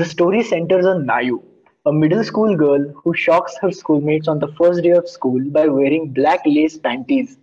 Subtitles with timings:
[0.00, 1.42] The story centers on Nayu,
[1.84, 5.66] a middle school girl who shocks her schoolmates on the first day of school by
[5.66, 7.36] wearing black lace panties.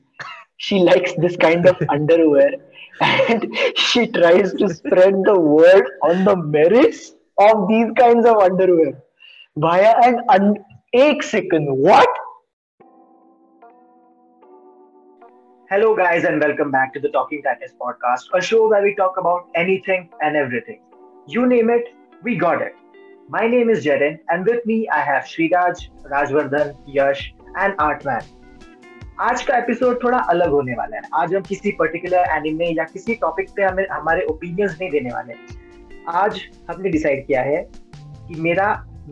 [0.56, 2.54] She likes this kind of underwear
[3.00, 9.04] and she tries to spread the word on the merits of these kinds of underwear
[9.56, 10.58] via an un-
[10.96, 12.10] एक second what
[15.70, 19.18] Hello, guys, and welcome back to the Talking Titans podcast, a show where we talk
[19.18, 20.82] about anything and everything.
[21.28, 22.76] You name it, we got it.
[23.30, 28.34] My name is Jaren, and with me I have Sriraj, Rajvardhan, Yash, and Artman.
[29.22, 33.14] आज का episode थोड़ा अलग होने वाला है आज हम किसी पर्टिकुलर एनिमे या किसी
[33.22, 35.34] टॉपिक पे हमें हमारे ओपिनियंस नहीं देने वाले
[36.18, 37.62] आज हमने डिसाइड किया है
[38.28, 38.68] कि मेरा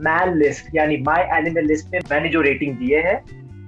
[0.07, 3.15] मैन लिस्ट यानी माय एनिमे लिस्ट में मैंने जो रेटिंग दिए है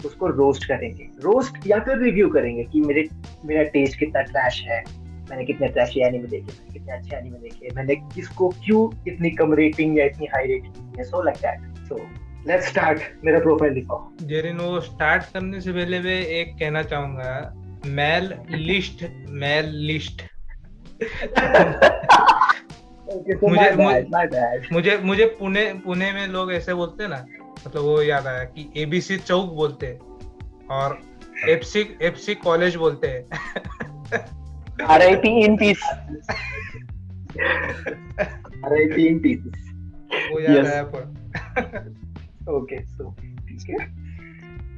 [0.05, 3.07] उसको रोस्ट करेंगे रोस्ट या फिर रिव्यू करेंगे कि मेरे
[3.45, 4.83] मेरा टेस्ट कितना ट्रैश है
[5.29, 9.53] मैंने कितने ट्रैशी एनिमे देखे मैंने कितने अच्छे एनिमे देखे मैंने किसको क्यों इतनी कम
[9.53, 11.95] रेटिंग या इतनी हाई रेटिंग दी है so like that so
[12.47, 14.09] let's start मेरा प्रोफ़ाइल दिखाओ.
[14.21, 17.53] जेरिन वो स्टार्ट करने से पहले मैं एक कहना चाहूँगा
[17.85, 20.21] मेल लिस्ट मेल लिस्ट
[23.43, 27.25] मुझे मुझे मुझे मुझे पुणे पुणे में लोग ऐसे बोलते हैं ना
[27.67, 30.99] मतलब वो याद आया कि एबीसी चौक बोलते हैं और
[31.49, 33.25] एफसी एफसी कॉलेज बोलते हैं।
[34.83, 35.83] RIP in peace
[38.65, 39.39] RIP in peace
[40.31, 40.65] वो याद yes.
[40.65, 41.03] आया पर।
[42.49, 43.85] ओके सो ठीक है।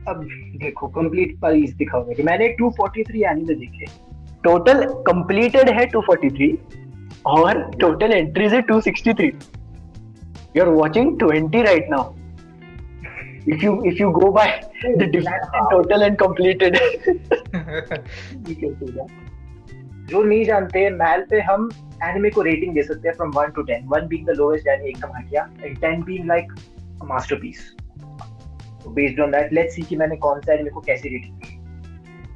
[0.07, 0.27] अब
[0.57, 3.85] देखो कंप्लीट प्राइस दिखाओ मेरे मैंने 243 एनिमे देखे।
[4.43, 6.57] टोटल कंप्लीटेड है 243
[7.25, 9.31] और टोटल एंट्रीज है 263
[10.57, 12.13] you are watching 20 right now
[13.47, 14.43] if you if you go by
[14.99, 16.77] the difference in total and completed.
[20.09, 21.69] जो नहीं जानते मैल पे हम
[22.03, 24.89] एनिमे को रेटिंग दे सकते हैं from one to ten one being the lowest यानी
[24.89, 26.51] एकदम घटिया and ten being like
[27.03, 27.61] masterpiece
[28.83, 31.55] तो based on that let's see कि मैंने कौन सा एनिमे को कैसे रेटिंग दी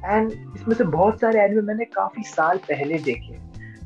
[0.04, 3.38] एंड इसमें से बहुत सारे एनिमे मैंने काफ़ी साल पहले देखे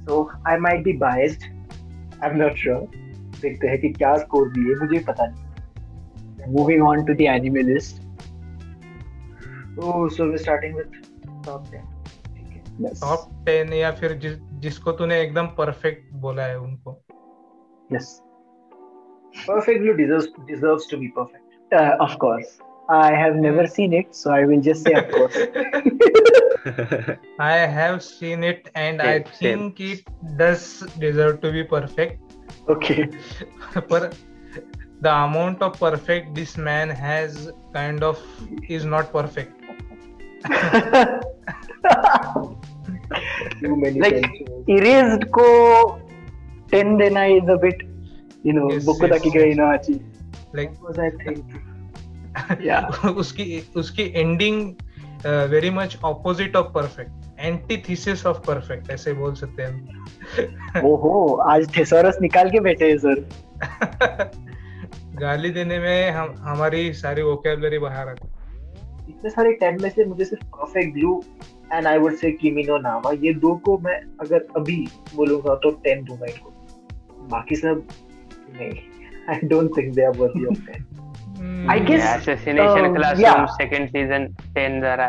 [0.04, 2.88] so I might be biased I am not sure
[3.42, 5.46] देखते हैं कि क्या स्कोर दिए मुझे पता नहीं।
[6.48, 8.00] Moving on to the anime list.
[9.78, 10.94] Oh, so we're starting with
[11.44, 11.97] top 10.
[12.82, 16.98] Top ten या फिर जिस जिसको तूने एकदम परफेक्ट बोला है उनको
[17.92, 18.20] yes
[19.46, 22.54] perfect blue deserves deserves to be perfect uh, of course
[22.88, 25.36] i have never seen it so i will just say of course
[27.38, 30.08] i have seen it and i think it
[30.40, 30.64] does
[31.04, 32.34] deserve to be perfect
[32.76, 33.06] okay
[33.92, 34.10] पर
[35.00, 37.36] the amount of perfect this man has
[37.74, 38.24] kind of
[38.68, 39.57] is not perfect
[44.04, 44.24] like
[44.68, 45.46] erased ko
[46.70, 47.82] 10 dena is a bit
[48.44, 49.56] you know yes, boku yes, yes.
[49.56, 50.00] na achi
[50.52, 51.44] like was i think
[52.60, 52.82] yeah
[53.22, 54.76] uski uski ending
[55.24, 57.10] uh, very much opposite of perfect
[57.40, 63.20] antithesis of perfect ऐसे बोल सकते हैं ओहो आज thesaurus निकाल के बैठे हैं सर
[65.20, 68.28] गाली देने में हम हमारी सारी वोकेबलरी बाहर आती
[69.08, 71.22] इतने सारे टेन में से मुझे सिर्फ़ perfect blue
[71.72, 74.76] and I would say किमिनो नावा ये दो को मैं अगर अभी
[75.16, 76.50] बोलूँगा तो टेन दूँगा इनको।
[77.30, 77.82] बाकी सब
[78.58, 78.72] नहीं।
[79.30, 84.26] I don't think they are worthy of ten I guess assassination classroom second season
[84.56, 85.08] 10 जरा।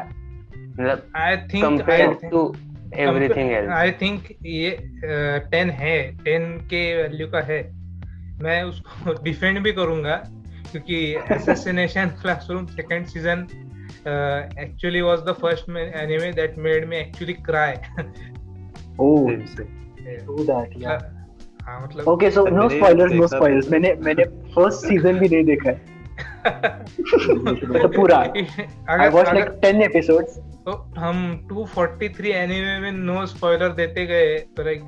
[0.56, 2.56] मतलब I think compared to
[2.98, 4.78] everything else I think ये
[5.52, 7.62] टेन है। टेन के वैल्यू का है।
[8.44, 10.16] मैं उसको डिफेंड भी करूँगा
[10.72, 10.98] क्योंकि
[11.32, 13.48] assassination classroom second season
[14.08, 17.74] actually was the first anime that made me actually cry
[19.00, 21.00] oh true that या
[21.62, 25.70] हाँ मतलब okay so no spoilers no spoilers मैंने मैंने फ़र्स्ट सीज़न भी नहीं देखा
[25.70, 25.82] है।
[27.82, 28.18] तो पूरा।
[28.90, 34.64] आई वॉच लाइक 10 एपिसोड्स तो हम 243 एनीमे में नो स्पॉइलर देते गए तो
[34.64, 34.82] लाइक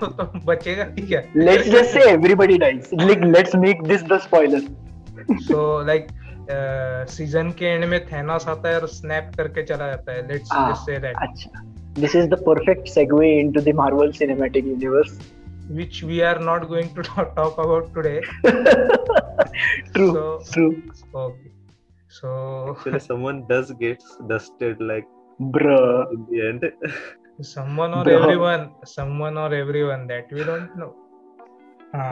[0.00, 0.06] तो
[0.44, 0.84] बचेगा
[1.16, 4.60] है let's just say everybody dies like let's make this the spoiler
[5.32, 6.06] so like
[6.50, 10.86] season के एंड में थैनोस आता है और स्नैप करके चला जाता है। लेट्स जस्ट
[10.86, 11.64] से दैट अच्छा।
[12.00, 15.18] This is the perfect segue into the Marvel cinematic universe
[15.70, 18.20] which we are not going to talk about today
[19.92, 20.10] true
[20.52, 20.68] true
[21.24, 21.50] okay
[22.10, 22.30] so
[22.70, 25.04] actually someone does gets dusted like
[25.40, 25.76] Bru
[26.12, 26.88] in the end
[27.46, 30.86] someone और everyone someone और everyone that we don't know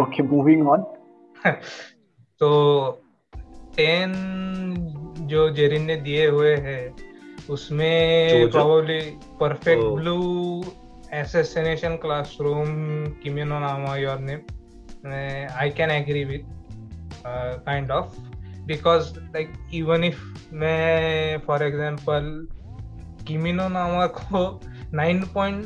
[0.02, 0.84] okay moving on
[2.40, 2.48] तो
[3.76, 4.12] ten
[5.20, 6.94] जो जेरिन ने दिए हुए हैं
[7.50, 9.00] उसमें probably
[9.40, 10.64] perfect blue
[11.12, 12.66] assassination classroom
[13.22, 14.40] किमिनो नामा your name
[15.56, 16.46] I can agree with
[17.66, 18.20] kind of
[18.66, 22.48] because like even if मैं फॉर एग्जांपल
[23.26, 24.60] किमिनो नामा को
[24.94, 25.64] नाइन पॉइंट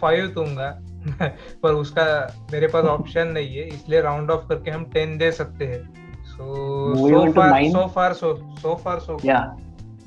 [0.00, 0.70] फाइव दूँगा
[1.62, 2.04] पर उसका
[2.52, 6.07] मेरे पास ऑप्शन नहीं है इसलिए राउंड ऑफ़ करके हम टेन दे सकते हैं।
[6.38, 6.50] So
[6.96, 7.72] Moving so far nine.
[7.72, 8.28] so far so
[8.62, 9.32] so far so good.
[9.32, 9.48] Yeah.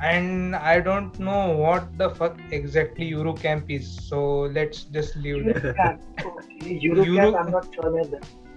[0.01, 3.89] and I don't know what the fuck exactly Eurocamp is.
[4.05, 4.21] So
[4.55, 5.99] let's just leave that.
[6.83, 8.03] यूरो Euro- कैप I am not sure मैं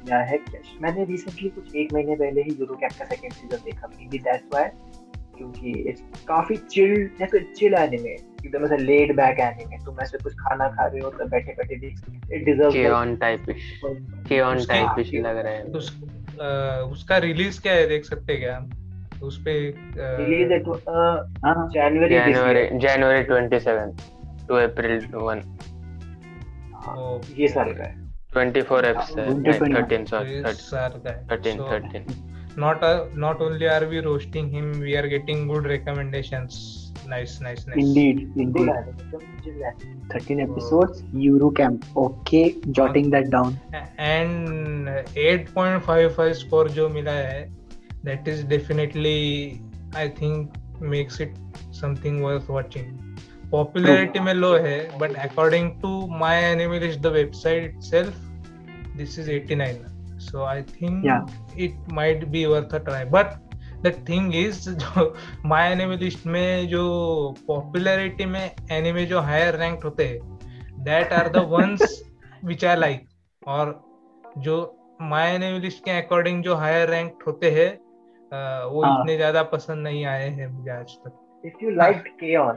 [0.06, 3.64] क्या है क्या मैंने recently कुछ एक महीने पहले ही यूरो कैप का सेकंड सीज़न
[3.64, 4.68] देखा मे बी दैट्स व्हाई
[5.36, 10.34] क्योंकि इट्स काफ़ी चिल जैसे चिल एनिमे एकदम ऐसा लेड बैक एनिमे तुम ऐसे कुछ
[10.40, 13.70] खाना खा रहे हो तो बैठे बैठे देख सकते इट डिजर्व्स केऑन टाइपिश
[14.28, 15.96] केऑन टाइपिश लग रहा है तो उस,
[16.92, 18.58] उसका रिलीज़ क्या है देख सकते क्या
[19.22, 19.52] उस पे
[19.96, 20.64] release it
[21.74, 24.00] January January 27
[24.48, 25.42] to April 1
[27.38, 28.02] ये साल का है।
[28.36, 32.14] 24 episode 13 sorry 13 13
[32.58, 32.80] not
[33.16, 36.58] not only are we roasting him we are getting good recommendations
[37.11, 38.69] nice nice nice Indeed, good indeed.
[38.69, 41.87] Anime एकदम chill anime 13 episodes, Eurocamp.
[42.03, 42.43] Okay,
[42.79, 43.57] jotting that down.
[44.11, 44.89] and
[45.23, 47.41] 8.55 score जो मिला है
[48.09, 49.17] that is definitely
[50.03, 50.57] I think
[50.95, 51.37] makes it
[51.81, 52.89] something worth watching
[53.53, 55.91] popularity में low है but according to
[56.23, 58.19] my anime list the website itself
[59.01, 59.79] this is 89
[60.29, 61.25] so I think Yeah.
[61.67, 63.37] it might be worth a try but
[63.86, 65.14] the thing is जो
[65.46, 66.84] my anime list में जो
[67.46, 70.38] popularity में anime जो higher rank होते हैं
[70.84, 71.78] that are the
[72.44, 73.06] which are like
[73.48, 73.80] और
[74.38, 77.68] जो my anime list के अकॉर्डिंग जो हायर रैंक होते है
[78.32, 79.00] वो हाँ.
[79.00, 82.56] इतने ज़्यादा पसंद नहीं आए हैं मुझे आज तक। If you like K on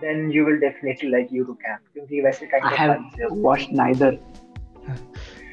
[0.00, 4.18] then you will definitely like you टू कैंप क्योंकि वैसे का I have watched neither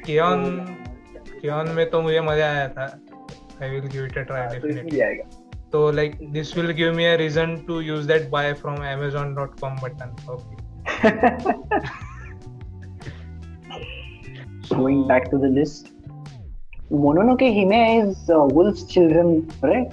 [0.06, 0.44] K on
[1.42, 2.86] K on में तो मुझे मज़ा आया था।
[3.60, 5.22] I will give it a try ah, definitely.
[5.72, 10.14] So like this will give me a reason to use that buy from Amazon.com button.
[10.28, 10.56] Okay.
[14.68, 15.92] Going back to the list,
[16.90, 19.92] Mononoke Hime is uh, Wolf's Children, right?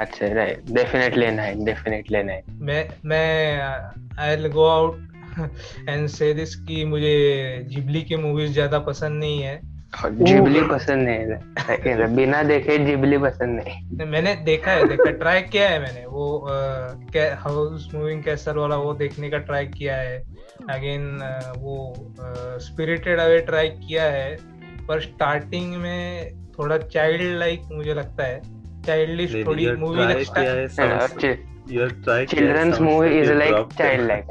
[0.00, 0.64] अच्छा right?
[0.76, 2.44] Definitely nine definitely nine.
[2.60, 3.60] मैं मैं
[4.20, 4.96] I will go out
[5.88, 7.14] and say this कि मुझे
[7.68, 9.60] Ghibli की movies ज़्यादा पसंद नहीं है।
[9.94, 11.18] जिबली पसंद नहीं
[11.78, 16.24] है। बिना देखे जिबली पसंद नहीं मैंने देखा है देखा ट्राई किया है मैंने। वो
[17.42, 20.18] हाउस मूविंग कैसल वाला वो देखने का ट्राई किया है।
[20.70, 21.06] अगेन
[21.58, 21.76] वो
[22.66, 24.36] स्पिरिटेड अवे ट्राई किया है।
[24.88, 28.40] पर स्टार्टिंग में थोड़ा चाइल्ड लाइक मुझे लगता है।
[28.86, 30.68] चाइल्डिश थोड़ी मूवी किया है?
[33.28, 33.54] है, like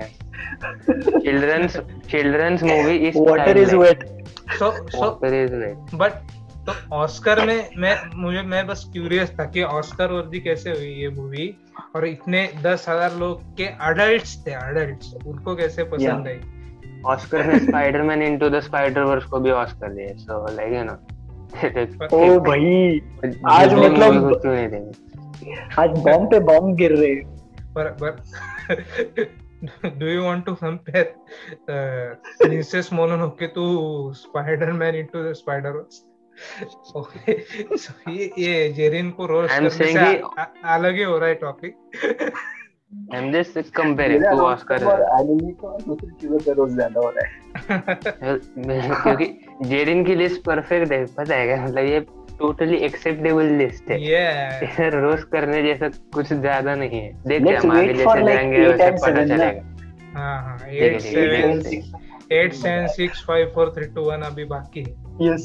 [3.16, 4.04] Water is wet.
[6.68, 11.10] तो ऑस्कर में मैं मुझे मैं बस क्यूरियस था कि ऑस्कर वर्दी कैसे हुई ये
[11.10, 11.58] मूवी
[11.96, 16.40] और इतने दस हज़ार लोग के अडल्ट थे अडल्ट उनको कैसे पसंद आई?
[17.06, 20.98] ऑस्कर ने Spiderman into the Spider Verse को भी ऑस्कर दिए सो लाइक यू नो
[22.14, 23.00] ओ भाई
[23.46, 27.16] आज मतलब- देंगे। आज बॉम्ब पे बॉम्ब गिर रहे.
[27.76, 31.14] पर पर do you want to compare
[31.70, 33.66] princess Mononoke to
[34.14, 36.04] Spiderman into the Spiderverse
[36.96, 37.38] okay
[37.78, 41.04] so ये ये जेरिन को रोज I'm करने saying से कि- आ- आ- अलग ही
[41.04, 41.76] हो रहा है topic
[43.14, 45.02] I am just comparing मेरा टू ऑस्कर और
[45.62, 48.38] का दूसरी चीज़ों रोज ज़्यादा हो रहा है।
[49.04, 49.26] क्योंकि
[49.70, 51.58] जेरिन की लिस्ट परफेक्ट है पता है क्या?
[51.66, 52.00] मतलब ये
[52.40, 54.94] टोटली एक्सेप्टेबल लिस्ट है। Yeah.
[54.96, 60.20] रोज करने जैसा कुछ ज़्यादा नहीं है। Let's हम आगे जैसे जाएँगे वैसे पता चलेगा।
[60.20, 64.84] हाँ हाँ एट सेवन है। Eight seven six five four three two one अभी बाकी
[64.84, 64.92] है।
[65.28, 65.44] Yes.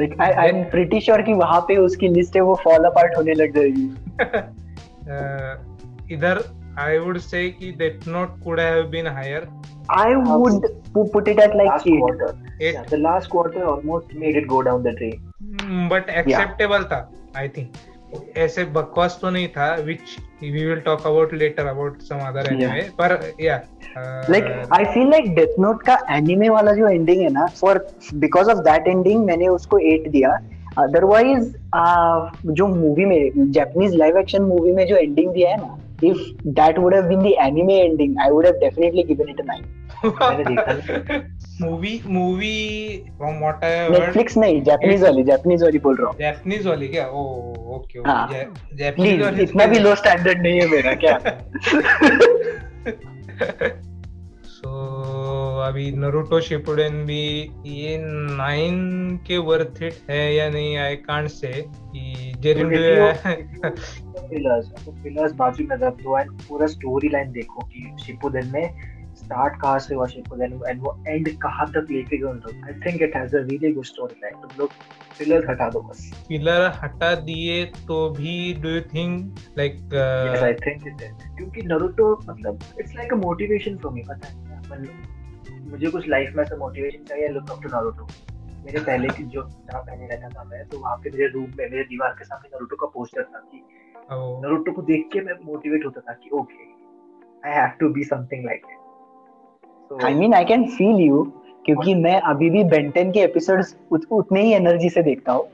[0.00, 3.34] Like I, I'm pretty sure कि वहाँ पे उसकी लिस्ट है वो फॉल अपार्ट होने
[3.34, 3.86] लग जाएगी.
[5.08, 5.54] Uh,
[6.12, 6.38] इधर
[6.78, 9.48] आई वुड से कि death note could have been higher
[9.96, 12.00] I would pu- put it at like last eight.
[12.00, 12.26] quarter.
[12.60, 12.74] Eight.
[12.74, 15.22] yeah, the last quarter almost made it go down the drain.
[15.90, 16.98] But acceptable था
[17.36, 22.18] I think ऐसे बकवास तो नहीं था which we will talk about later about some
[22.26, 23.56] other anime पर या
[24.30, 27.84] like I feel like death note का anime वाला जो एंडिंग है ना for
[28.26, 30.38] because of that ending मैंने उसको 8 दिया.
[30.78, 35.76] अदरवाइज़ uh, जो मूवी में जापानीज लाइव एक्शन मूवी में जो एंडिंग दिया है ना
[36.02, 39.44] if that would have been the anime ending i would have definitely given it a
[39.44, 39.64] 9
[41.62, 46.16] movie movie from what I heard Netflix नहीं जापानीज वाली Japanese वाली बोल रहा हूँ।
[46.18, 47.06] जापानीज वाली क्या?
[47.06, 47.22] ओ
[47.76, 51.18] ओके हाँ। ओके जापानीज वाली इतना भी लो स्टैंडर्ड नहीं है मेरा क्या?
[54.44, 54.97] सो
[55.60, 57.22] अभी नरूटो शिपुडेन भी
[57.66, 63.22] ये नाइन के वर्थ इट है या नहीं आई कांट से कि जेरिन पिलर्स
[65.02, 69.78] पिलर्स बाजू में रख दो एंड पूरा स्टोरी लाइन देखो कि शिपुडेन में स्टार्ट कहाँ
[69.78, 73.16] से हुआ शिपुडेन एंड वो एंड कहाँ तक लेके गए उन लोग। I think it
[73.16, 74.70] has a really good story line तुम लोग
[75.18, 79.94] पिलर्स हटा दो बस। पिलर हटा दिए तो भी do you think like
[80.42, 81.02] I think it
[81.36, 84.34] क्योंकि नारुतो मतलब it's like a motivation for me पता है।
[85.70, 88.06] मुझे कुछ लाइफ में ऐसा मोटिवेशन चाहिए लुक अप टू नारुतो
[88.64, 91.68] मेरे पहले की जो जहाँ पहले रहता था मैं तो वहाँ पे मेरे रूम में
[91.70, 93.62] मेरे दीवार के सामने नारुतो का पोस्टर था कि
[94.42, 96.66] नारुतो को देख के मैं मोटिवेट होता था कि okay
[97.48, 101.22] I have to be something like it I mean I can feel you
[101.66, 105.48] क्योंकि मैं अभी भी बेंटेन के एपिसोड्स उत, उतने ही एनर्जी से देखता हूँ।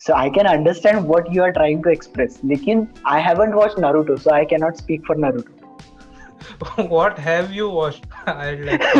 [0.00, 4.16] So I can understand what you are trying to express लेकिन I haven't watch Naruto
[4.16, 5.59] so I can not speak for Naruto
[6.90, 8.06] what have you watched?
[8.26, 8.80] I'd like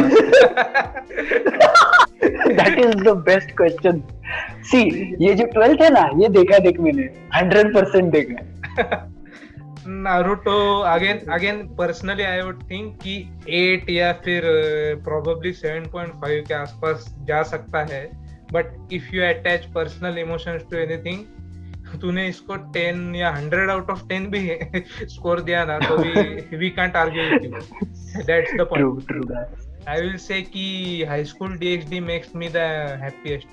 [2.56, 2.78] that.
[2.78, 4.02] Is the best question.
[4.72, 4.84] See
[5.20, 7.08] ये जो 12th है ना ये देखा देख मैंने।
[7.40, 9.12] 100% देखा
[9.88, 13.30] Naruto again again personally I would think कि
[13.82, 14.42] 8 या फिर
[15.04, 18.10] प्रोबेबली uh, 7.5 के आसपास जा सकता है।
[18.52, 21.39] But if you attach personal emotions to anything
[21.98, 24.58] तूने इसको 10 या 100 आउट ऑफ़ 10 भी
[25.14, 26.12] स्कोर दिया ना तो भी
[26.56, 27.50] we can't argue with you
[28.22, 29.34] that's the point true true
[29.88, 32.56] I will say कि high school DxD makes me the
[33.02, 33.48] happiest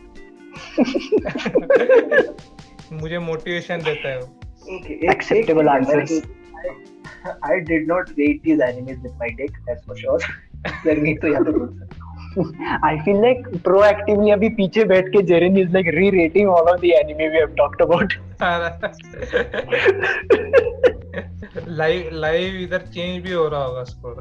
[2.94, 4.34] मुझे मोटिवेशन देता है वो।
[5.68, 6.22] Answers.
[7.26, 10.20] I, I did not rate these animes with my dick, that's for sure.
[10.86, 12.07] Let तो यहाँ पे बोल सकता
[12.38, 16.92] I feel like proactively अभी पीछे बैठ के Jerin is like re-rating all of the
[16.96, 18.10] anime we have talked about.
[21.68, 24.16] Live live इधर चेंज भी हो रहा होगा स्कोर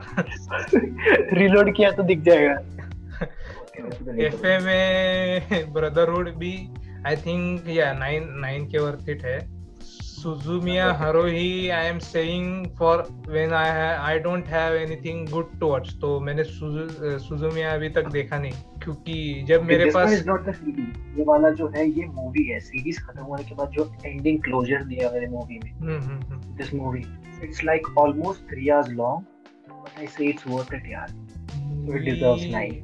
[1.40, 2.56] Reload किया तो दिख जाएगा.
[4.26, 6.54] एफ़ में ब्रदरहुड भी
[7.06, 9.38] आई थिंक या नाइन नाइन के वर्थ इट है
[10.26, 13.68] Suzumiya Haruhi I am saying for when I
[14.06, 18.52] I don't have anything good to watch तो मैंने सुजुमिया अभी तक देखा नहीं
[18.82, 22.58] क्योंकि जब मेरे पास इज़ नॉट द सीरीज़ ये वाला जो है ये मूवी है।
[22.60, 25.72] सीरीज़ खत्म होने के बाद जो एंडिंग क्लोजर दिया मेरे मूवी में।
[26.56, 27.04] This movie
[27.44, 31.08] it's like almost 3 hours long but I say it's worth it यार।
[31.96, 32.76] It deserves nine.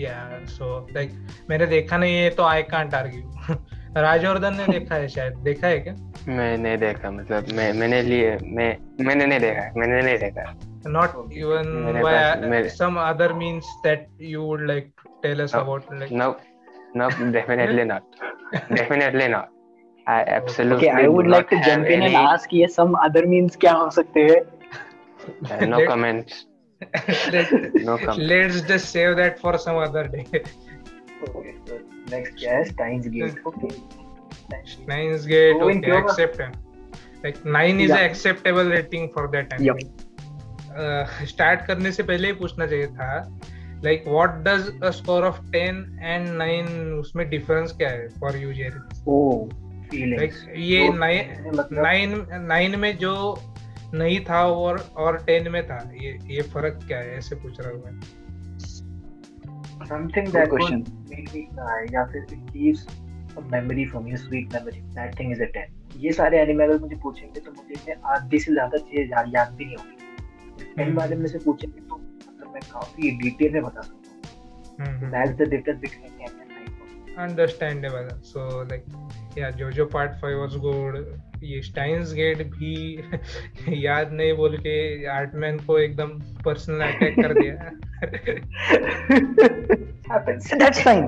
[0.00, 1.12] Yeah, so like
[1.50, 3.56] मैंने देखा नहीं है तो आई कांट आर्ग्यू
[3.96, 5.94] राजवर्धन ने देखा है शायद। देखा है क्या?
[6.28, 8.68] मैं नहीं देखा मतलब मैं मैंने लिए मैं
[9.04, 10.44] मैंने नहीं देखा मैंने नहीं देखा
[10.94, 11.68] not even
[12.04, 12.12] by
[12.52, 15.60] मेरे- some other means that you would like to tell us No.
[15.62, 16.28] about like no
[17.00, 18.22] no definitely not
[18.80, 19.50] definitely not
[20.06, 23.24] I absolutely Okay, I would like to jump in and any- ask ये some other
[23.34, 24.40] means क्या हो सकते हैं?
[25.50, 26.40] uh, no comments
[27.34, 27.52] let,
[27.88, 31.76] no comments let's just save that for some other day Okay, so
[32.14, 33.36] next क्या है Steins Gate.
[33.50, 33.72] Okay.
[34.92, 36.56] Nine's gate Going okay pure- accept it.
[37.24, 38.04] like nine is Yeah.
[38.10, 39.90] acceptable rating for that anime
[41.28, 43.08] start करने से पहले ही पूछना चाहिए था
[43.84, 48.52] like what does a score of 10 and 9 उसमें डिफरेंस क्या है for you
[48.52, 48.80] Jerry
[49.14, 49.48] Oh,
[49.90, 50.18] Feelings.
[50.18, 53.14] Like ये तो नाइन मतलब नाइन नाइन में जो
[53.94, 57.70] नहीं था और और टेन में था ये ये फ़र्क क्या है ऐसे पूछ रहा
[57.72, 58.00] हूँ मैं
[59.90, 60.82] something Good that question.
[60.88, 62.82] would make me cry या फिर it leaves
[63.34, 64.82] for me, a sweet memory.
[64.94, 65.66] That thing is a 10.
[65.96, 69.52] ये सारे एनिमे अगर मुझे पूछेंगे तो मुझे इसमें आधी से ज़्यादा चीज़ें या, याद
[69.56, 73.62] भी नहीं होगी टेन हम्म। बारे में से पूछेंगे तो मतलब मैं काफ़ी डिटेल में
[73.62, 76.50] बता सकता हूँ that's the difference between 10 and
[77.16, 80.92] 9 understandable so like या जोजो पार्ट 5 वाज गुड
[81.42, 82.74] ये स्टाइन्स गेट भी
[83.82, 84.74] याद नहीं बोल के
[85.18, 87.70] आर्टमैन को एकदम पर्सनल अटैक कर दिया
[90.12, 91.06] happens that's fine.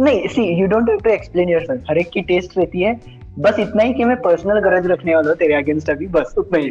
[0.00, 3.00] नहीं see you don't have to explain yourself हर एक की टेस्ट रहती है।
[3.38, 6.58] बस इतना ही कि मैं पर्सनल गरज रखने वाला हूँ तेरे अगेंस्ट अभी। बस उतना
[6.58, 6.70] ही।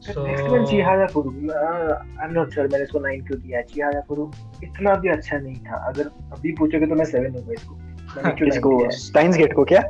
[0.00, 0.64] So next one
[1.06, 1.30] Chihayafuru.
[1.30, 4.30] I am not sure मैंने इसको 9 क्यों दिया। चिहारा फुरु
[4.64, 7.74] इतना भी अच्छा नहीं था। अगर अभी पूछोगे तो मैं 7 दूँगा इसको।
[8.28, 9.82] 9 इसको स्टाइन्स गेट को क्या?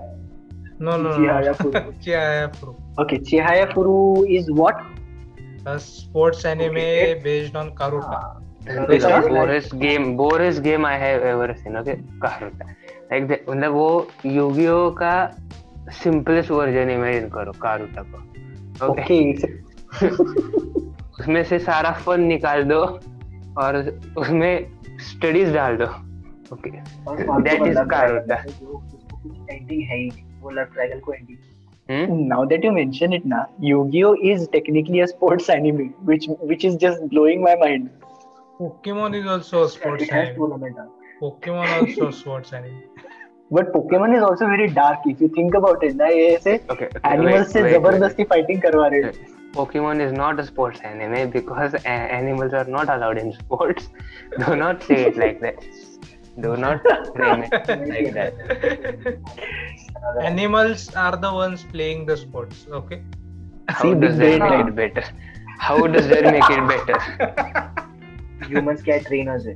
[3.19, 4.75] Chihaya Furu is what?
[5.67, 7.21] A sports anime Okay.
[7.25, 8.50] based on Karuta.
[8.67, 12.67] This is boringest game boringest game I have ever seen okay कारुता
[13.11, 15.15] like the, मतलब वो यूगियो का
[16.03, 18.27] सिंपलेस्ट वर्जन इमेजिन करो कारुता को
[18.83, 19.45] Okay.
[21.21, 22.81] उसमें से सारा फन निकाल दो
[23.59, 23.77] और
[24.19, 24.67] उसमें
[25.09, 25.85] स्टडीज़ डाल दो
[26.55, 28.31] okay That is love triangle
[29.51, 31.39] है, है ही वो लव ट्रायंगल को ending
[31.91, 36.65] hmm Now that you mention it, na, Yu-Gi-Oh is technically a sports anime, which which
[36.65, 37.91] is just blowing my mind.
[38.62, 40.36] Pokemon is also a sports it has anime.
[40.38, 40.76] Tournament
[41.24, 42.82] Pokemon also a sports anime.
[43.56, 45.96] But Pokemon is also very dark if you think about it.
[45.96, 49.34] ना ये ऐसे okay animals से जबरदस्ती fighting करवा रहे हैं.
[49.58, 53.86] Pokemon is not a sports anime because a- animals are not allowed in sports.
[54.46, 55.62] Do not say it like that.
[56.46, 58.34] Do not frame it like that.
[60.32, 62.66] Animals are the ones playing the sports.
[62.80, 63.00] Okay.
[63.70, 65.06] How See, does big that brain, make it better?
[65.68, 67.89] How does that make it better?
[68.43, 69.55] Humans क्या trainers है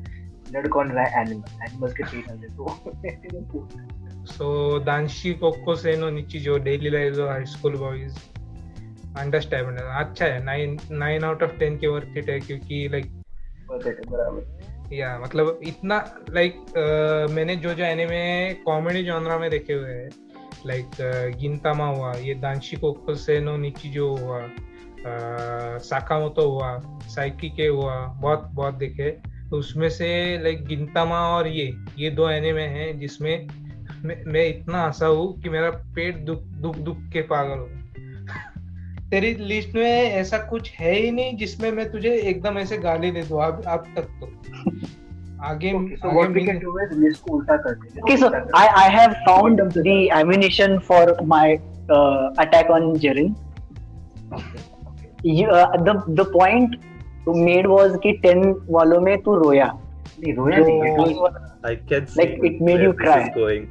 [0.57, 3.69] है animal animals के trainers है तो
[4.27, 8.15] So Danshi Koko Seno Nichijou Daily Lives of High School Boys.
[9.19, 13.11] Understand अच्छा है nine nine out of ten के worth it है क्योंकि लाइक
[13.71, 15.99] बराबर या मतलब इतना
[16.31, 16.57] लाइक
[17.31, 18.23] मैंने जो जो एनिमे
[18.65, 20.11] कॉमेडी जॉनरा में देखे हुए हैं
[20.67, 20.91] लाइक
[21.41, 24.41] गिनतामा हुआ ये दांशी कोको से नो सेनो निचिजो हुआ
[25.87, 26.73] साकामोतो हुआ
[27.09, 29.11] साइकी के हुआ बहुत बहुत देखे।
[29.51, 33.49] तो उसमें से लाइक गिनतामा और ये ये दो एनिमे हैं जिसमें
[34.05, 37.69] मैं, मैं इतना हंसा हूँ कि मेरा पेट दुख दुख दुख के पागल हो।
[39.11, 43.23] तेरी लिस्ट में ऐसा कुछ है ही नहीं जिसमें मैं तुझे एकदम ऐसे गाली दे
[43.23, 44.27] दूँ अब अब तक तो।
[45.45, 48.67] आगे व्हाट वी मिल- कैन डू इज़ लिस्ट को उल्टा कर देंगे Okay, so I
[48.83, 51.57] I have found the ammunition for my
[51.97, 53.35] uh, attack on Jiren.
[55.25, 56.75] You, uh, the the point
[57.27, 58.45] you made was कि 10
[58.77, 59.67] वालों में तू रोया
[60.23, 60.81] नहीं रोया नहीं
[61.13, 63.21] it was- I can see Like, it made you cry.
[63.37, 63.63] going.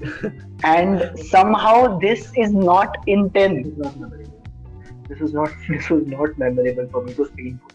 [0.69, 1.73] and somehow
[2.05, 3.57] this is not in 10
[5.09, 7.11] This was not this was not memorable for me.
[7.11, 7.73] It was painful.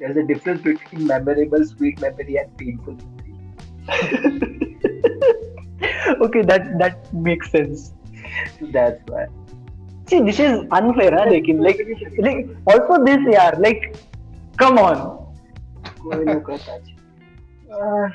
[0.00, 4.38] There's a difference between memorable, sweet memory, and painful memory.
[6.26, 7.92] okay that that makes sense
[8.76, 9.26] That's why.
[10.10, 11.80] see this is unfair huh, लेकिन like
[12.26, 12.38] like
[12.74, 13.82] also this yaar like
[14.62, 15.02] come on
[16.02, 16.88] कोई ना कोई touch.
[17.78, 18.06] Uh,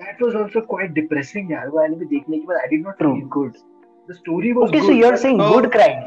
[0.00, 3.14] that was also quite depressing यार वो anime देखने के बाद I did not True.
[3.14, 3.62] feel good.
[4.08, 4.88] The story was okay good.
[4.90, 5.52] so you're saying Oh.
[5.54, 6.02] good crying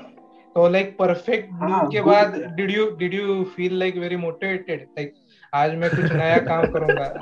[0.55, 4.79] तो like perfect Blue हाँ, के बाद did you did you feel like very motivated
[4.97, 5.13] like
[5.53, 7.13] आज मैं कुछ नया काम करूँगा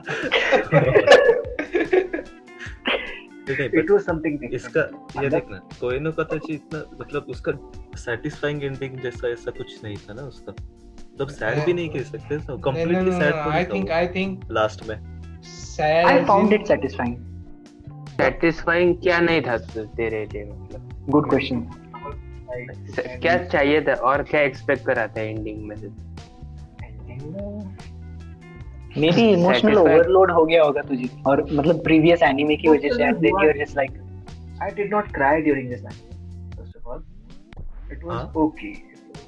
[3.47, 4.53] नहीं, It but was something different.
[4.55, 7.51] इसका ये देखना कोई नो कताची इतना मतलब उसका
[8.05, 10.53] सेटिस्फाइंग एंडिंग जैसा ऐसा कुछ नहीं था ना उसका
[11.15, 14.95] मतलब सैड भी नहीं कह सकते तो completely sad I think I think last में
[15.43, 17.15] sad I found it satisfying
[18.21, 20.81] satisfying क्या नहीं था तु- तेरे लिए मतलब
[21.15, 21.61] good question
[22.49, 25.95] Like, स- क्या चाहिए था और क्या एक्सपेक्ट करा था एंडिंग में से में
[29.03, 29.87] maybe emotional Satisfied.
[29.93, 33.95] overload हो गया होगा तुझे और मतलब previous anime की वजह से you're just like
[34.67, 36.13] I did not cry during this anime.
[36.59, 36.99] First of all,
[37.89, 38.27] it was Huh?
[38.43, 38.73] okay.
[38.93, 39.21] It was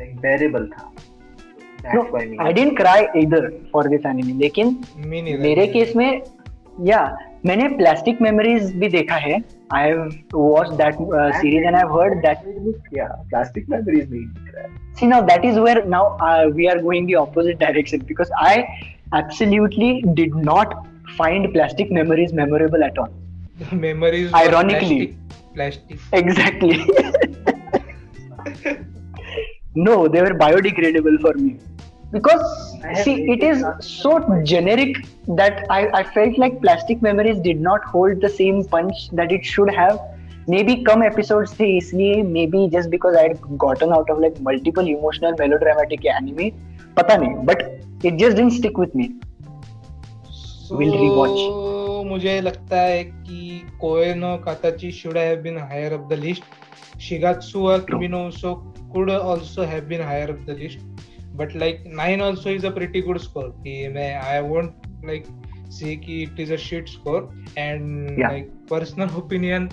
[0.00, 0.84] like bearable था.
[2.54, 4.76] Didn't cry either for this anime लेकिन
[5.46, 6.22] मेरे केस में
[6.86, 7.00] या
[7.46, 9.34] मैंने प्लास्टिक मेमोरीज भी देखा है
[9.74, 12.38] I have watch that series and I have heard that
[12.96, 14.66] yeah, plastic memories made me cry.
[15.00, 18.54] see now that is where now uh, we are going the opposite direction because I
[19.20, 20.74] absolutely did not
[21.18, 23.14] find plastic memories memorable at all.
[23.84, 25.06] Memories Ironically.
[25.54, 26.78] Plastic Exactly.
[29.86, 31.56] no, they were biodegradable for me.
[32.11, 32.41] Because
[32.83, 37.39] I have see, it is taken- so generic that I, I felt like plastic memories
[37.39, 39.99] did not hold the same punch that it should have.
[40.49, 44.87] Maybe come episodes थे इसलिए maybe just because I had gotten out of like multiple
[44.93, 46.49] emotional melodramatic anime
[46.97, 47.61] पता नहीं but
[48.09, 49.11] it just didn't stick with me.
[50.79, 51.37] We'll rewatch.
[51.37, 53.39] So, मुझे लगता है कि
[53.81, 56.43] कोएनो काताची should have been higher up the list.
[57.07, 58.53] Shigatsu wa Kimi no Uso
[58.93, 60.79] could also have been higher up the list.
[61.35, 63.49] But like nine also is a pretty good score.
[63.63, 64.73] कि मैं I won't
[65.11, 65.27] like
[65.79, 67.21] say कि it is a shit score
[67.57, 68.29] and Yeah.
[68.33, 69.69] like personal opinion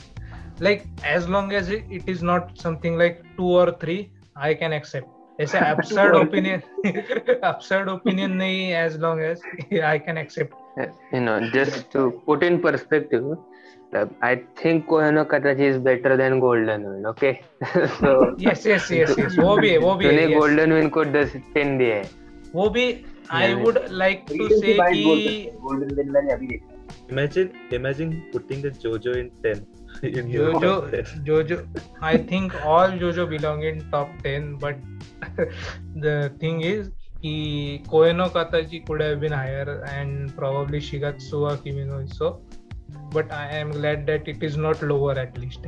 [0.66, 4.00] like as long as it, it is not something like two or three
[4.36, 5.08] I can accept.
[5.40, 6.62] ऐसे absurd or opinion
[7.48, 9.42] absurd opinion नहीं as long as
[9.92, 10.54] I can accept.
[11.12, 13.28] you know just to put in perspective
[13.95, 19.15] मतलब I think Koe no Katachi is better than Golden Wind okay so yes yes yes
[19.19, 22.01] yes वो भी वो भी तूने Golden Wind को दस ten दिए
[22.53, 22.85] वो भी
[23.31, 26.59] I would like to say कि
[27.11, 29.61] imagine imagine putting the JoJo in 10
[30.05, 30.73] JoJo
[31.25, 31.57] JoJo
[32.03, 34.81] I think all JoJo belong in top ten but
[35.97, 36.89] the thing is
[37.21, 42.31] कि Koe no Katachi could have been higher and probably Shigatsu wa Kimi no Uso
[42.95, 45.67] but I am glad that it is not lower at least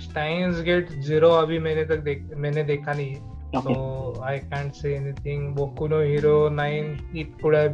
[0.00, 4.94] Steins Gate Zero अभी मैंने तक देख मैंने देखा नहीं है। तो I can't say
[4.96, 7.72] anything Boku no Hero nine it could have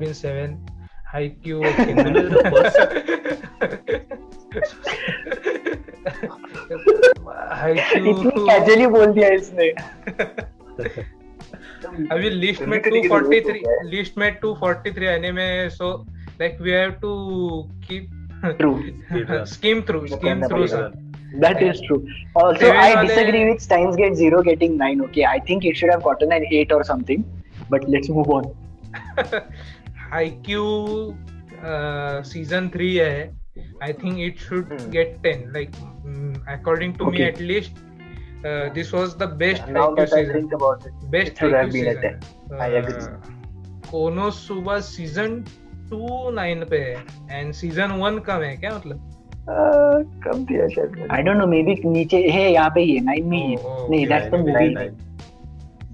[8.86, 9.68] बोल दिया इसने।
[12.10, 16.06] अभी लिस्ट में 243 लिस्ट तो में 243 anime so
[16.40, 17.10] like we have to
[17.62, 18.21] keep
[18.58, 18.94] True.
[19.46, 20.08] scheme through.
[20.08, 20.92] Scheme through, sir.
[21.34, 22.06] That is true.
[22.34, 25.00] Also, I disagree with Steins Gate 0 getting 9.
[25.02, 27.24] Okay, I think it should have gotten an 8 or something.
[27.70, 28.54] But let's move on.
[30.12, 31.16] IQ
[31.62, 33.30] uh, season 3 hai.
[33.80, 34.90] I think it should hmm.
[34.90, 35.52] get 10.
[35.52, 35.72] Like,
[36.04, 37.18] mm, according to okay.
[37.18, 37.72] me, at least,
[38.44, 40.32] uh, this was the best yeah, now IQ that I season.
[40.34, 42.04] think about it, best it should IQ have been season.
[42.04, 42.60] a 10.
[42.60, 42.94] I agree.
[43.82, 45.46] Kono Konosuba season
[45.92, 49.08] two nine पे है and season one कम है क्या मतलब
[49.42, 51.48] uh, कम दिया शायद मैंने। I don't know.
[51.52, 53.56] Maybe नीचे है यहाँ पे ही है nine में ही है.
[53.56, 54.12] Oh, नहीं, okay.
[54.12, 54.74] that's the Nine, movie.
[54.74, 55.00] nine.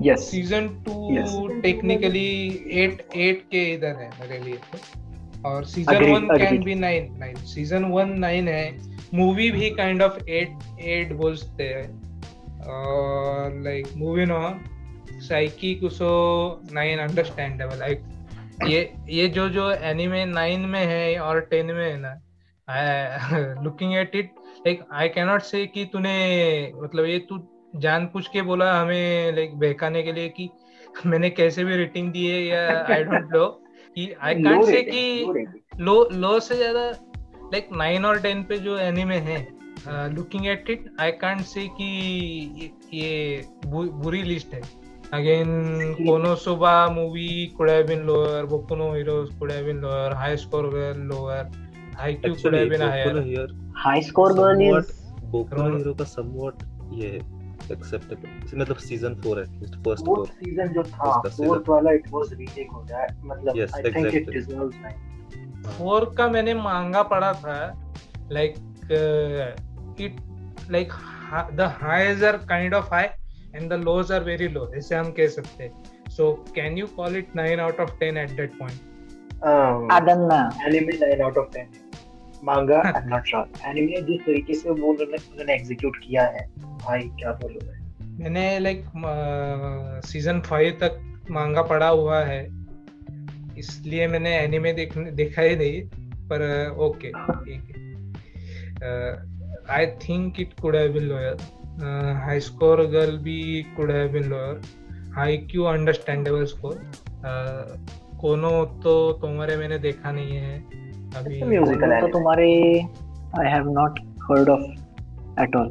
[0.02, 0.18] Yes.
[0.20, 2.28] Season two technically
[2.82, 7.36] eight eight के इधर है मेरे लिए तो और season one can be nine nine
[7.46, 8.66] season one nine है
[9.14, 14.60] मूवी भी काइंड ऑफ़ एट एट बोलते हैं और like movie on
[15.28, 16.10] Saiki Kusuo
[16.72, 18.02] nine understandable like
[18.66, 22.20] ये ये जो जो एनिमे नाइन में है और टेन में है ना
[23.62, 24.30] looking at it
[24.66, 26.14] like I cannot say कि तूने
[26.82, 27.38] मतलब ये तू
[27.76, 30.48] जान पूछ के बोला हमें लाइक बहकाने के लिए कि
[31.06, 33.46] मैंने कैसे भी रेटिंग दी है या आई डोंट नो
[33.96, 35.44] कि आई कांट से कि
[35.80, 36.88] लो लो से ज़्यादा
[37.52, 39.38] लाइक नाइन और टेन पे जो एनिमे है
[39.88, 44.60] looking at it I can't say कि ये बुरी लिस्ट है।
[45.14, 45.50] Again
[45.98, 50.68] Konosuba movie could have been lower बोku no heroes could have been lower high score
[50.70, 51.38] girl lower
[52.06, 54.90] IQ Actually, could have been Boku higher no Hero, High score girl is.
[55.32, 56.62] Boku no Hero का somewhat
[56.98, 57.20] ये है
[57.76, 58.28] acceptable.
[58.54, 60.18] मतलब season four at least first four.
[60.42, 63.06] Season जो था, fourth वाला it was remake हो गया.
[63.24, 65.04] मतलब Yes, I think it deserves nine.
[65.66, 67.56] Four का मैंने मांगा पढ़ा था
[68.32, 68.54] like
[70.00, 70.20] it
[70.70, 70.92] like
[71.56, 73.06] the highs are kind of high
[73.54, 77.16] and the lows are very low ऐसे हम कह सकते हैं so can you call
[77.16, 78.86] it nine out of ten at that point
[79.40, 80.52] Um, Adanna.
[80.66, 81.68] anime nine out of ten.
[82.42, 83.46] Manga, I'm not sure.
[83.64, 87.76] Anime जिस तरीके से वो उन्होंने उन्होंने किया है, भाई क्या बोलूँ मैं.
[88.18, 88.84] मैंने लाइक
[90.06, 90.98] सीज़न फाइव तक
[91.30, 92.42] मांगा पढ़ा हुआ है
[93.58, 95.82] इसलिए मैंने एनिमे देखने देखा ही नहीं
[96.28, 96.42] पर
[96.86, 97.70] ओके ठीक
[98.82, 99.12] है
[99.70, 101.08] I think it could have been
[101.80, 104.60] lower High Score Girl भी could have been lower
[105.36, 106.74] Haikyuu understandable score
[108.20, 110.58] Kono तो तुम्हारे मैंने देखा नहीं है
[111.16, 112.08] अभी musical तो.
[112.08, 112.84] तुम्हारे
[113.38, 114.62] I have not heard of
[115.36, 115.70] at all.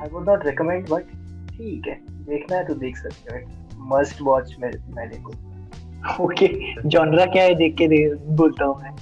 [0.00, 1.02] I would not recommend, but
[1.50, 1.94] ठीक है.
[2.10, 3.40] देखना है तो देख सकते हो.
[3.92, 5.32] Must watch मैं मैंने को.
[6.24, 6.48] Okay.
[6.94, 8.92] Genre क्या है देख के दे बोलता हूँ मैं.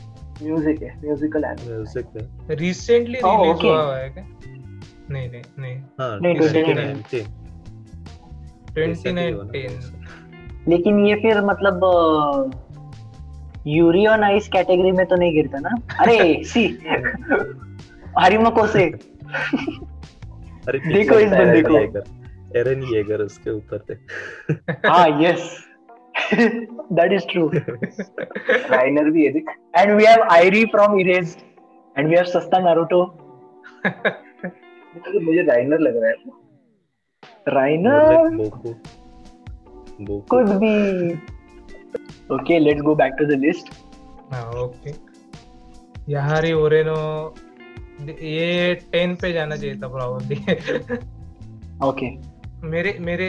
[0.42, 1.70] Music है, musical anime.
[1.78, 2.56] Music है.
[2.56, 3.66] Recently Oh, release.
[3.66, 4.24] हुआ है क्या
[5.10, 7.14] नहीं नहीं नहीं। हाँ, नहीं, 29, 29.
[7.14, 7.26] 10.
[8.74, 9.80] ट्वेंटी नाइन टेन
[10.68, 11.80] लेकिन ये फिर मतलब
[13.66, 15.70] यूरी ऑन आइस कैटेगरी में तो नहीं गिरता ना?
[16.00, 16.66] अरे सी।
[18.18, 18.84] हरिमको से
[20.68, 21.76] अरे देखो इस बंदे को।
[22.58, 23.94] एरन येगर उसके ऊपर थे।
[24.88, 25.64] हाँ yes
[26.34, 29.32] that is true Rainer भी है
[29.76, 31.36] and we have Airi from Erased
[31.98, 33.04] and we have सस्ता नारुतो
[34.96, 36.16] मुझे मुझे Rainer लग रहा है.
[37.48, 38.74] राइनर बोको
[40.00, 40.74] बोको could be
[42.36, 43.72] okay let's go back to the list.
[44.32, 44.90] हाँ ओके
[46.12, 46.98] याहारी ओरेनो
[48.22, 50.36] ये टेन पे जाना चाहिए था प्रॉब्लली
[51.88, 52.10] okay
[52.64, 53.28] मेरे मेरे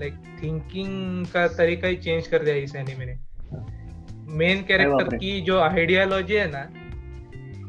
[0.00, 3.16] लाइक थिंकिंग का तरीका ही चेंज कर दिया इस एनिमे ने।
[4.38, 6.62] मेन कैरेक्टर की जो आइडियोलॉजी है ना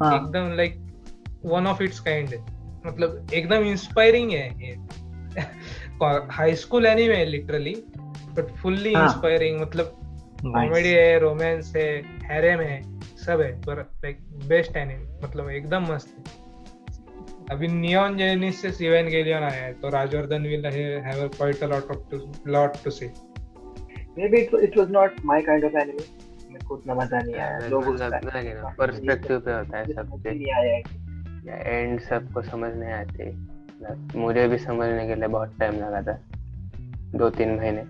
[0.02, 0.76] हाँ। एकदम like
[1.46, 2.40] one of its kind है।
[2.86, 4.76] मतलब एकदम इंस्पायरिंग है ये
[6.32, 7.76] हाई स्कूल एनिमे है लिटरली
[8.38, 10.54] बट फुल्ली। इंस्पायरिंग मतलब nice.
[10.54, 11.88] कॉमेडी है रोमांस है
[12.24, 12.82] हैरेम है
[13.26, 14.18] सब है पर लाइक
[14.48, 16.40] बेस्ट एनिमे मतलब एकदम मस्त है
[17.52, 20.66] अभी नियॉन जेनेसिस इवेंगेलियन आया है तो Rajvardhan will
[21.06, 23.12] have quite a lot of to lot to say
[24.18, 26.08] Maybe it, it was not my kind of anime.
[26.52, 30.74] मेरे को उतना मज़ा नहीं आया लोग उसका पर्सपेक्टिव पे होता है सबसे नहीं आया
[31.50, 33.34] एंड सबको समझ नहीं आते।
[34.20, 36.20] मुझे भी समझने के लिए बहुत टाइम लगा था
[37.16, 37.82] दो तीन महीने।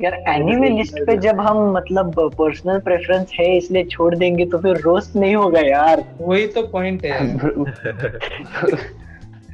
[0.00, 4.76] यार एनिमे लिस्ट पे जब हम मतलब पर्सनल प्रेफरेंस है इसलिए छोड़ देंगे तो फिर
[4.76, 7.36] रोस्ट नहीं होगा यार। वही तो पॉइंट है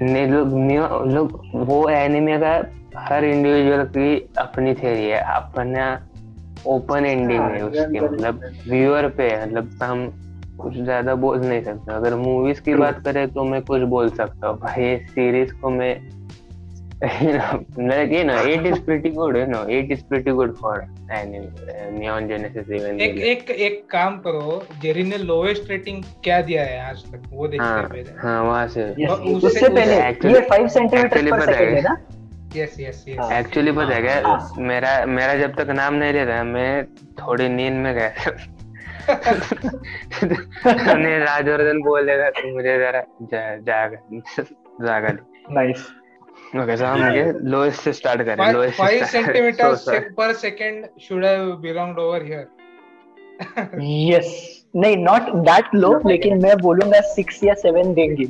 [0.02, 0.54] ने लोग
[1.06, 2.64] लोग वो एनिमे का
[2.96, 6.06] हर इंडिविजुअल की अपनी थ्योरी है अपना
[6.66, 10.12] ओपन एंडिंग है उसके मतलब व्यूअर पे मतलब हम
[10.60, 14.48] कुछ ज़्यादा बोल नहीं सकता। अगर मूवीज़ की बात करें तो मैं कुछ बोल सकता
[14.48, 16.20] हूँ। भाई सीरीज़ को मैं
[17.00, 20.72] like you know it is pretty good you know it is pretty good for
[21.10, 21.46] anime
[21.94, 26.90] neon genesis even एक एक एक काम करो जेरी ने लोवेस्ट रेटिंग क्या दिया है
[26.90, 27.22] आज तक?
[27.32, 29.94] वो देखते हैं हाँ पहले। हाँ से। उससे- उससे पहले
[30.34, 31.96] ये 5 सेंटीमीटर पर सेकंड है। ना?
[32.56, 36.84] Yes yes yes. एक्चुअली पता हाँ। मेरा मेरा जब तक नाम नहीं ले रहा मैं
[37.22, 38.10] थोड़ी नींद में गया।
[39.08, 39.22] था
[41.18, 43.96] राजवर्धन बोलेगा तो मुझे जरा जा, जागा
[44.86, 45.16] जागा
[45.50, 45.86] नाइस
[46.56, 51.24] ओके सो हम ये लोएस्ट से स्टार्ट करें लोएस्ट फाइव से centimetre per second should
[51.24, 52.48] have belonged over here
[53.80, 58.24] yes नहीं नॉट दैट लो लेकिन मैं बोलूँगा 6 या 7 देंगे।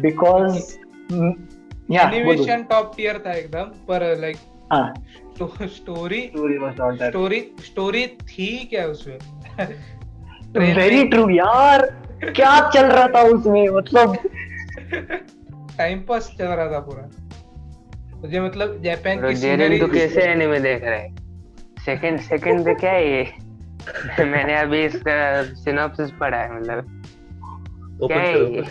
[0.00, 0.76] बिकॉज़
[1.90, 4.36] या एनिमेशन टॉप टियर था एकदम पर लाइक
[4.74, 4.94] हाँ।
[5.66, 6.30] स्टोरी.
[6.32, 9.18] स्टोरी स्टोरी थी क्या उसमें?
[10.74, 14.16] वेरी ट्रू यार। क्या चल रहा था उसमें मतलब?
[15.78, 17.10] टाइम पास चल रहा था पूरा।
[18.20, 21.16] मुझे मतलब जापान तो की सीनरी तो कैसे एनिमे देख रहा है?
[21.84, 23.32] सेकंड सेकंड पे क्या है ये?
[24.24, 27.02] मैंने अभी इसका सिनॉप्सिस पढ़ा है मतलब।
[28.06, 28.64] क्या है ये?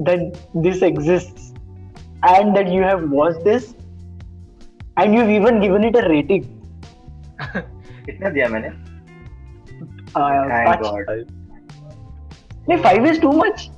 [0.00, 1.38] that this exist
[2.26, 3.74] and that you have watch this
[4.98, 6.44] and you even given it a rating
[8.06, 8.68] कितना दिया मैंने?
[12.68, 13.68] नहीं फाइव इज़ टू मच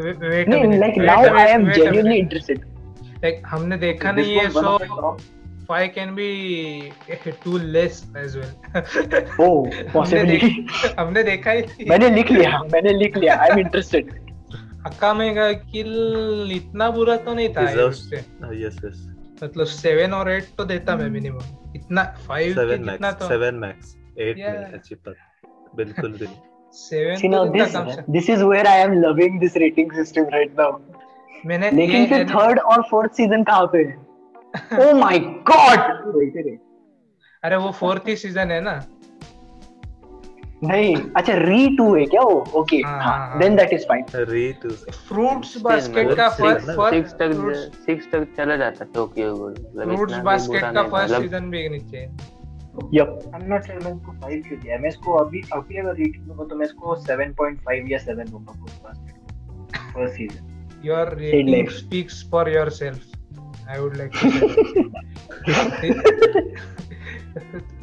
[0.00, 2.64] नहीं like now I am genuinely interested
[3.24, 4.76] like हमने देखा नहीं ये show
[5.68, 6.92] five can be
[7.44, 8.52] too less as well.
[9.38, 10.50] Oh, हमने possibly.
[10.98, 14.12] हमने देखा ही। मैंने लिख लिया मैंने लिख लिया आई एम इंटरेस्टेड
[14.86, 18.08] हक्का में का किल इतना बुरा तो नहीं था यस
[18.84, 19.08] यस
[19.42, 23.96] मतलब सेवन और एट तो देता मैं मिनिमम इतना फाइव सेवन मैक्स तो सेवन मैक्स
[24.18, 24.36] एट.
[24.38, 25.16] नहीं अच्छी पर
[25.76, 26.18] बिल्कुल
[26.74, 29.92] सेवन now तो इतना this कम से this is where I am loving this rating
[30.00, 30.72] system right now.
[31.46, 34.11] मैंने लेकिन फिर थर्ड और फोर्थ सीज़न कहाँ पे है?
[34.54, 35.80] Oh my god!
[36.14, 36.60] Rated it.
[37.42, 38.74] अरे वो फोर्थ ही सीज़न है ना?
[40.64, 42.34] नहीं अच्छा री टू है क्या वो?
[42.56, 42.76] Okay
[43.38, 47.32] then that is fine री टू फ्रूट्स बास्केट का six- फ़र्स्ट सिक्स तक
[47.86, 52.04] सिक्स तक चला जाता टोक्यो गोल मतलब फ्रूट्स बास्केट का फ़र्स्ट मतलब सीज़न भी नीचे
[52.94, 56.24] यप I'm not sure मैं इसको 5 क्यों दिया। मैं इसको अभी अभी अगर रेटिंग
[56.26, 58.52] दूँगा तो मैं इसको 7.5 या 7 दूँगा
[59.94, 60.50] first season
[60.84, 61.74] your rating life.
[61.80, 62.44] speaks for
[63.76, 66.02] yourself i would like to say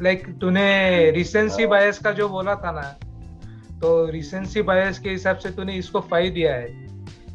[0.00, 2.98] like तूने रिसेंसी बायस का जो बोला था ना
[3.80, 6.68] तो रिसेंसी बायस के हिसाब से तूने इसको फाइव दिया है।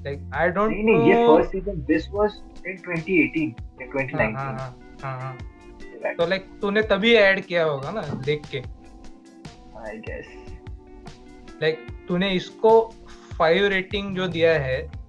[0.04, 2.32] लाइक आई डोंट नहीं ये first season this was
[2.68, 3.50] in 2018
[3.82, 5.38] या 2019 हाँ हाँ हाँ हाँ।
[6.18, 10.28] तो लाइक तूने तभी ऐड किया होगा ना देख के। I guess.
[11.62, 12.94] लाइक तूने इसको
[13.38, 15.05] फाइव रेटिंग जो दिया है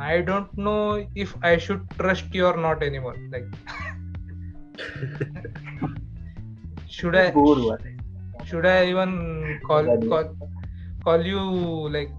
[0.00, 3.50] आई शुड ट्रस्ट यू और not any more like
[6.90, 8.00] should I bore हुआ था
[8.50, 10.36] should I even call call,
[11.04, 11.42] call you
[11.88, 12.10] like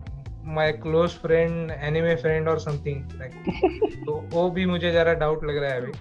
[0.43, 3.33] my close friend anime friend or something like.
[4.05, 5.91] तो वो भी मुझे जरा डाउट लग रहा है अभी.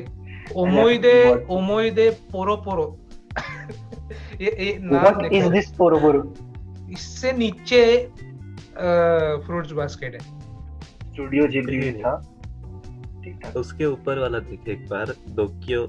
[0.60, 1.50] ओमोइदे What?
[1.50, 2.86] ओमोइदे पोरो पोरो.
[4.40, 6.22] ये ये नाम व्हाट इज़ पोरो पोरो?
[6.92, 7.82] इससे नीचे
[9.46, 10.20] फ्रूट्स बास्केट है।
[11.12, 12.16] स्टूडियो जिबली था।
[13.24, 15.86] ठीक था। उसके ऊपर वाला देखे एक बार डोक्यो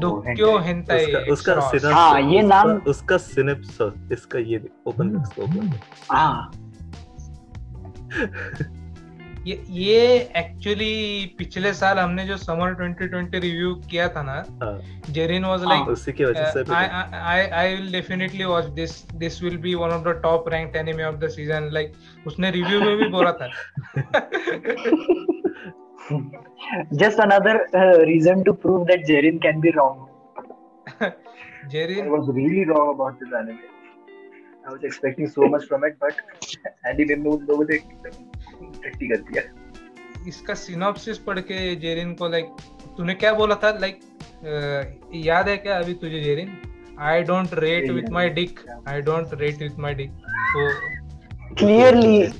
[0.00, 3.78] डोक्यो हेंटाई उसका सिनेप्स हाँ ये नाम- उसका सिनेप्स
[4.12, 5.72] इसका ये ओपन कर ओपन
[6.10, 6.50] हाँ।
[9.46, 10.04] ये ये
[10.36, 15.68] एक्चुअली पिछले साल हमने जो समर 2020 रिव्यू किया था ना हाँ जेरिन वाज हाँ।
[15.70, 18.94] लाइक उसी की वजह से I I will definitely watch this.
[19.22, 21.68] This will be one of the top ranked anime of the season.
[21.76, 21.92] Like
[22.26, 23.50] उसने रिव्यू में भी बोला था.
[27.02, 30.08] just another uh, reason to prove that Jerin can be wrong.
[31.00, 31.12] I
[31.74, 33.60] Jerin was really wrong about this anime.
[34.66, 36.14] I was expecting so much from it, but
[36.92, 37.78] anime में उन लोगों ने
[38.84, 39.42] टट्टी कर दिया.
[40.28, 42.46] इसका सिनॉप्सिस पढ़ के जेरिन को लाइक
[42.96, 44.00] तूने क्या बोला था लाइक
[45.26, 46.56] याद है क्या अभी तुझे Jerin
[47.10, 50.10] I don't rate with my dick I don't rate with my dick
[50.56, 50.68] तो
[51.58, 52.32] Clearly,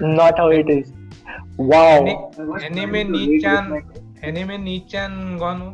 [0.00, 0.92] not how it is.
[1.70, 1.96] Wow.
[2.68, 3.66] anime neechan
[4.24, 5.64] anime neechan gone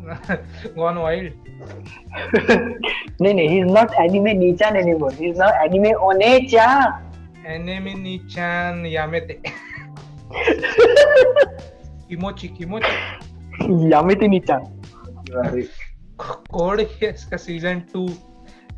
[0.77, 1.33] gone wild
[3.21, 5.13] no, no, he's not anime Nichan anymore.
[5.13, 6.93] He's now anime One-chan.
[7.47, 9.41] anime neechan yamete
[12.09, 12.93] kimochi kimochi
[13.91, 14.63] Yamete Nichan.
[17.03, 18.09] है इसका season two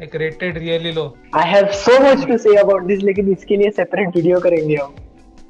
[0.03, 3.71] एक rated really low I have so much to say about this, लेकिन इसके लिए
[3.79, 4.95] separate video करेंगे हम.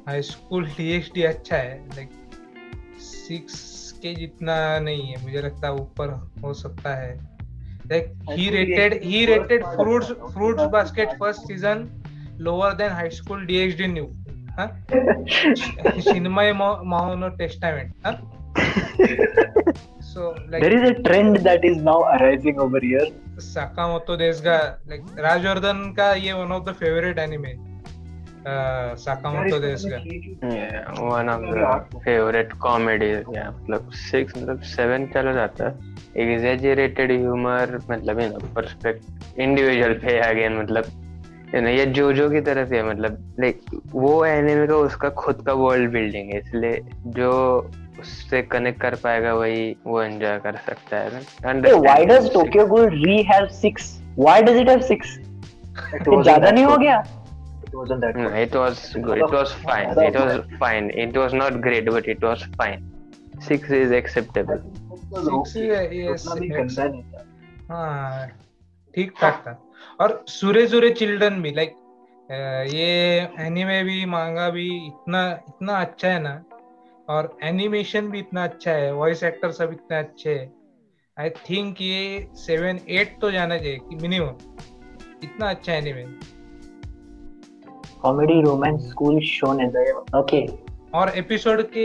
[0.07, 1.77] High school TXD अच्छा है.
[1.95, 2.09] लाइक
[3.01, 3.55] सिक्स
[4.01, 5.23] के जितना नहीं है.
[5.23, 6.07] मुझे लगता है ऊपर
[6.43, 7.13] हो सकता है.
[7.91, 11.87] Like he rated he rated Fruits Fruits Basket first season
[12.39, 14.05] lower than High School DxD New
[16.01, 17.89] Shinmai Maou no Testament
[20.03, 23.07] so There like is a trend that is now arising over here.
[23.41, 24.57] Sakamoto Desu ga
[24.89, 27.53] like Rajvardhan का ये one of the favourite anime
[29.03, 29.97] Sakamoto Desu ga
[30.99, 37.79] one of the favourite comedy या मतलब six मतलब seven चला जाता है। Exaggerated humour
[37.91, 40.83] मतलब you know perspect individual पे अगेन मतलब
[41.55, 43.61] ये जोजो की तरफ़ है मतलब लाइक
[43.93, 46.81] वो एनिमे का उसका खुद का वर्ल्ड बिल्डिंग है इसलिए
[47.17, 47.31] जो
[47.99, 51.09] उससे कनेक्ट कर पाएगा वही वो एंजॉय कर सकता है
[51.71, 55.17] why does Tokyo Ghoul re have six why does it have six
[56.03, 57.03] ज़्यादा नहीं हो गया?
[58.41, 62.23] It was good it was fine it was fine it was not great but it
[62.23, 62.91] was fine
[63.47, 64.57] six is acceptable
[68.95, 69.51] ठीक ठाक था।
[69.99, 71.75] और सूर्य सूर्य चिल्ड्रन भी लाइक
[72.73, 72.87] ये
[73.39, 76.43] एनिमे भी मांगा भी इतना इतना अच्छा है ना
[77.09, 80.53] और एनिमेशन भी इतना अच्छा है वॉइस एक्टर सब इतने अच्छे हैं।
[81.19, 84.35] आई थिंक ये सेवन एट तो जाना चाहिए कि मिनिमम
[85.23, 86.05] इतना अच्छा anime
[88.03, 89.83] Comedy, romance, school shown as a
[90.21, 90.47] okay.
[90.93, 91.83] और एपिसोड के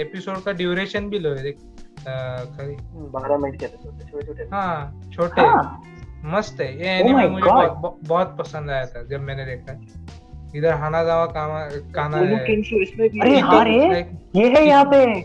[0.00, 1.58] एपिसोड का ड्यूरेशन भी लो है देख
[3.12, 7.46] बारह मिनट के छोटे छोटे हाँ छोटे। हाँ, मस्त है। ये Oh एनिमे my मुझे
[7.46, 9.80] बहुत, बहुत पसंद आया था जब मैंने देखा।
[10.56, 15.20] इधर हानाजावा कामा काना है। इसमें भी अरे हाँ। रे ये है यहाँ पे।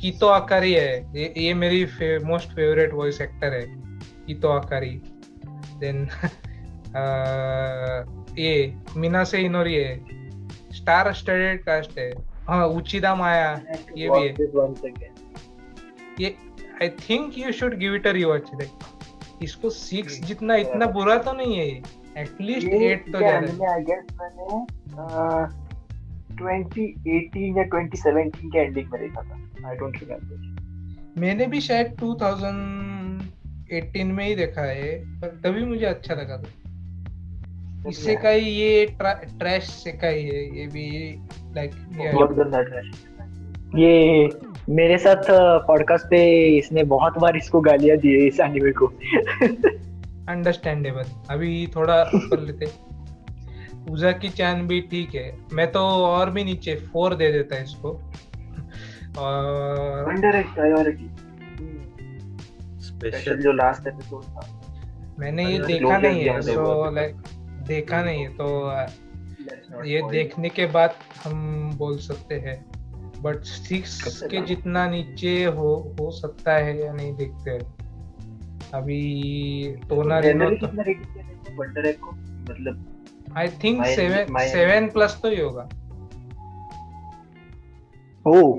[0.00, 1.88] कीतो आकारी है। ये ये मेरी
[2.24, 3.66] मोस्ट फेवरेट वॉइस एक्टर है।
[4.26, 5.02] Kito Akari.
[5.78, 6.08] देन
[8.38, 10.04] ये मीनासे इनोरी है।
[10.72, 12.12] स्टार स्टडेड कास्ट है।
[12.48, 13.62] हाँ उचिदा माया
[13.96, 14.34] ये भी है.
[16.20, 16.36] ये
[16.82, 18.70] I think you should give it a rewatch like
[19.42, 21.82] इसको सिक्स जितना इतना बुरा तो नहीं है
[22.18, 23.22] एटलीस्ट एट तो I
[23.88, 24.66] guess मैंने
[24.98, 25.46] अह,
[26.36, 30.36] 2018 या 2017 के एंडिंग में देखा था। आई डोंट रिमेम्बर
[31.20, 36.48] मैंने भी शायद 2018 में ही देखा है पर तभी मुझे अच्छा लगा था।
[37.88, 41.14] इससे का ही ये ट्रैश से का ही है ये भी
[41.54, 41.70] लाइक
[42.14, 42.90] बहुत गंदा ट्रैश
[43.74, 44.28] ये
[44.68, 45.22] मेरे साथ
[45.66, 46.18] पॉडकास्ट पे
[46.58, 48.86] इसने बहुत बार इसको गालियाँ दी है इस एनिमे को।
[50.28, 52.66] अंडरस्टैंडेबल अभी थोड़ा ऊपर लेते
[53.86, 57.90] पूजा की चैन भी ठीक है। मैं तो और भी नीचे फोर दे देता इसको।
[59.18, 61.08] और अंडर प्रायोरिटी
[62.86, 64.42] स्पेशल जो लास्ट एपिसोड था।
[65.18, 67.14] मैंने ये देखा नहीं है सो लाइक
[67.68, 72.64] देखा नहीं है तो ये देखने के बाद हम बोल सकते हैं।
[73.26, 77.76] बट सिक्स के जितना नीचे हो हो सकता है या नहीं देखते हैं।
[78.74, 79.00] अभी
[79.88, 82.12] टोना Generally कितना rating दिया था वंडर एग को
[82.50, 82.84] मतलब
[83.36, 85.68] I think seven seven plus तो ही होगा।
[88.26, 88.52] ओ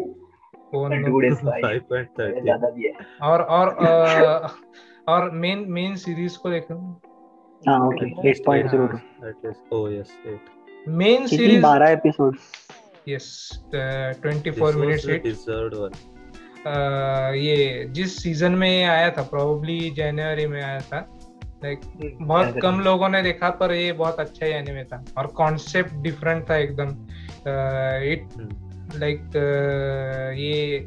[2.72, 3.76] दिया है और और
[5.08, 7.02] और मेन मेन सीरीज़ को देखो।
[7.68, 8.88] हाँ okay 8.02
[9.28, 9.62] At least.
[9.74, 10.50] Oh yes, eight.
[10.88, 12.38] Main series 12 episode
[13.08, 13.28] yes
[13.74, 15.06] 24 This was minutes.
[17.36, 21.00] ये जिस सीज़न में आया था प्रोबेबली जनवरी में आया था
[21.64, 22.60] लाइक हम्म, बहुत.
[22.62, 26.56] कम लोगों ने देखा पर ये बहुत अच्छा ही एनिमे था और कॉन्सेप्ट डिफरेंट था
[26.58, 26.90] एकदम
[28.14, 29.00] इट Hmm.
[29.00, 29.22] लाइक
[30.38, 30.80] ये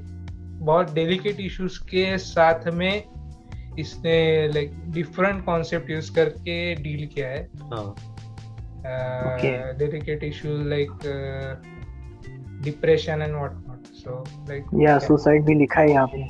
[0.63, 3.03] बहुत डेलिकेट इश्यूज़ के साथ में
[3.79, 4.17] इसने
[4.49, 7.49] लाइक डिफरेंट कॉन्सेप्ट यूज़ करके डील किया है.
[9.79, 10.91] Delicate issues like
[12.63, 16.25] depression and what not so like या सुसाइड भी लिखा है यहाँ पे।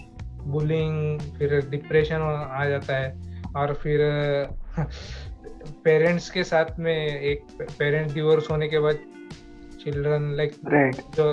[0.50, 3.98] बुलिंग फिर डिप्रेशन आ जाता है। और फिर
[5.84, 7.40] पेरेंट्स के साथ में एक
[7.78, 8.98] पेरेंट्स डिवोर्स होने के बाद
[9.84, 10.52] चिल्ड्रन लाइक
[11.16, 11.32] जो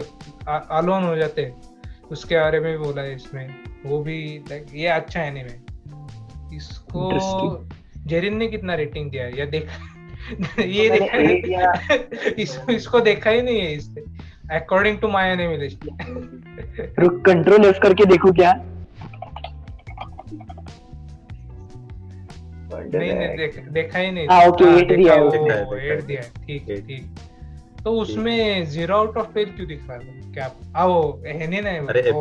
[0.78, 1.62] अलोन हो जाते हैं
[2.12, 5.62] उसके बारे में भी बोला है इसमें। वो भी लाइक ये अच्छा है में
[6.56, 7.70] इसको
[8.06, 9.40] जेरिन ने कितना रेटिंग दिया है?
[9.40, 9.94] या देखा?
[10.62, 11.96] ये देखा
[12.42, 14.02] इस, इसको देखा ही नहीं है इससे
[14.52, 15.86] according to my anime list
[17.00, 18.54] रुक कंट्रोल एफ़ करके देखो क्या?
[22.74, 26.82] नहीं नहीं देख, देखा ही नहीं। हाँ, okay, eight दिया है एट दिया ठीक है
[26.82, 27.16] ठीक।
[27.84, 30.52] तो उसमें ज़ीरो आउट ऑफ़ टेन क्यों दिख रहा था क्या?
[30.76, 32.12] आ वो है नहीं ना अरे.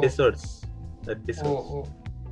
[1.44, 1.86] वो।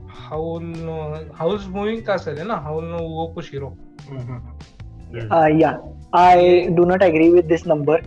[0.09, 2.55] हाउल नो हाउस मूविंग का सर है ना?
[2.55, 5.30] हाउल नो वो कुछ hero Hmm.
[5.32, 5.76] Uh, yeah,
[6.12, 8.01] I do not agree with this number.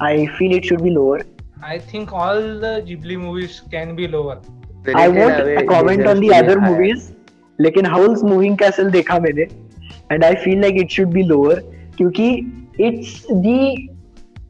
[0.00, 1.20] I feel it should be lower.
[1.64, 4.42] I think all the Ghibli movies can be lower
[5.02, 7.10] I won't comment on the other movies.
[7.60, 9.42] लेकिन house moving castle देखा मैंने
[10.12, 11.60] and I feel like it should be lower
[11.96, 12.28] क्योंकि
[12.88, 13.54] it's the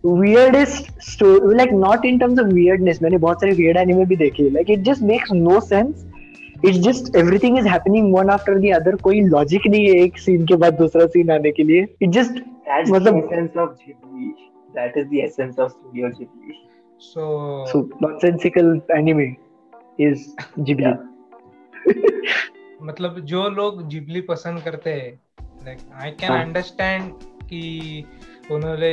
[0.05, 4.51] weirdest story like not in terms of weirdness मैंने बहुत सारे weird anime भी देखे
[4.57, 6.05] like it just makes no sense
[6.69, 10.47] it's just everything is happening one after the other कोई logic नहीं है एक scene
[10.49, 12.39] के बाद दूसरा scene आने के लिए it just
[12.69, 14.31] That's मतलब- the essence of Ghibli.
[14.77, 16.55] That is the essence of Studio Ghibli.
[17.01, 17.25] So
[17.73, 19.27] so nonsensical anime
[20.07, 20.23] is
[20.59, 21.03] Ghibli Yeah.
[22.83, 25.13] मतलब जो लोग जिबली पसंद करते हैं
[25.65, 26.33] लाइक आई कैन.
[26.33, 27.13] अंडरस्टैंड
[27.51, 27.63] कि
[28.51, 28.91] उन्होंने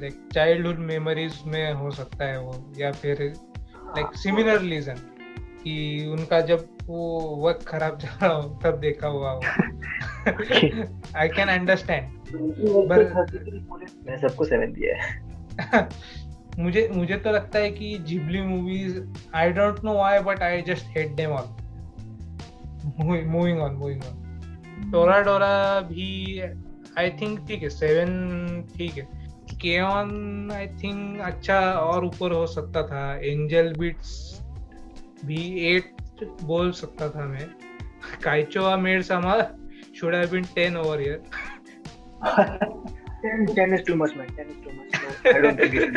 [0.00, 5.00] लाइक चाइल्डहुड मेमोरीज में हो सकता है वो या फिर लाइक सिमिलर रीजन
[5.64, 9.40] कि उनका जब वो वक्त खराब जा रहा हो तब देखा हुआ हो।
[11.16, 12.08] आई कैन अंडरस्टैंड
[14.06, 15.88] मैंने सबको सेवन दिया है।
[16.58, 19.00] मुझे मुझे तो लगता है कि Ghibli movies
[19.34, 21.44] I don't know why but I just hate them all
[23.26, 24.90] moving on moving on
[25.20, 26.40] Toradora भी
[26.98, 28.10] आई थिंक ठीक है सेवन
[28.76, 29.22] ठीक है.
[29.60, 33.16] केऑन आई थिंक अच्छा और ऊपर हो सकता था.
[33.16, 34.41] एंजल बीट्स
[35.24, 35.42] भी
[35.74, 35.84] एट
[36.42, 37.48] बोल सकता था मैं।
[38.24, 39.34] Kaichou wa maid sama
[39.96, 41.18] should have been 10 over here
[43.22, 44.30] Ten, ten is too much, man.
[44.36, 44.94] Ten is too much.
[45.00, 45.92] No, I don't think it's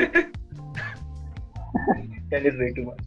[2.31, 3.01] ten is way too much.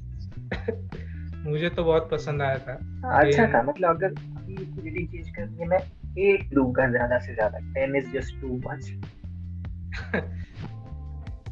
[1.45, 2.75] मुझे तो बहुत पसंद आया था।
[3.19, 5.79] अच्छा था मतलब अगर अभी रेटिंग चेंज करनी है मैं
[6.25, 8.83] एट दूँगा ज़्यादा से ज़्यादा। Ten is just too much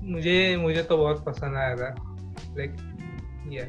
[0.03, 1.95] मुझे मुझे तो बहुत पसंद आया था।
[2.59, 2.73] लाइक
[3.53, 3.61] ये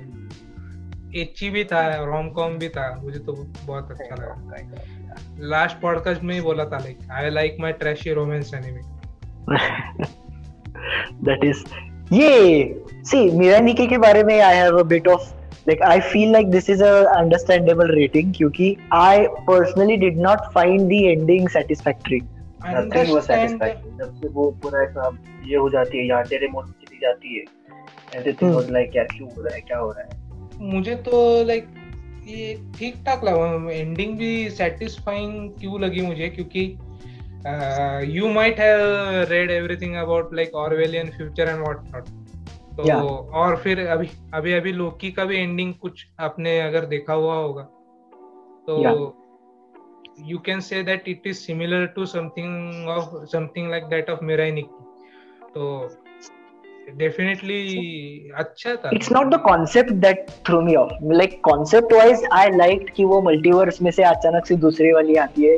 [1.16, 3.34] एची भी था रोम कॉम भी था मुझे तो
[3.66, 4.56] बहुत अच्छा लगा।
[5.40, 8.98] लास्ट पॉडकास्ट में ही बोला था like I like my trashy romance anime
[11.24, 11.58] that is
[12.14, 12.84] ये
[13.14, 15.20] see मिरानिके के बारे में I have a bit of
[15.70, 20.80] like I feel like this is a understandable rating क्योंकि I personally did not find
[20.80, 22.22] the ending satisfactory.
[22.68, 26.66] Nothing was satisfying जब से वो पूरा ऐसा ये हो जाती है यार तेरे मोड
[26.66, 27.44] चली जाती है
[28.16, 30.27] एवरीथिंग वाज लाइक यार क्यों हो रहा है क्या हो रहा है?
[30.60, 31.68] मुझे तो लाइक
[32.28, 36.30] ये ठीक ठाक लगा। एंडिंग भी सेटिस्फाइंग क्यों लगी मुझे?
[36.30, 36.62] क्योंकि
[38.18, 38.80] you might have
[39.30, 42.10] read everything about like Orwellian future and what not
[42.78, 43.04] तो Yeah.
[43.34, 47.62] और फिर अभी अभी अभी लोकी का भी एंडिंग कुछ आपने अगर देखा हुआ होगा
[48.68, 49.16] तो
[50.26, 54.66] you can say that it is similar to something of something like that of मिराइनिक
[55.46, 55.90] तो
[56.96, 62.46] डेफिनेटली अच्छा था it's not the concept that threw me off like concept wise I
[62.62, 65.58] liked कि वो multiverse में से अचानक से दूसरी वाली आती है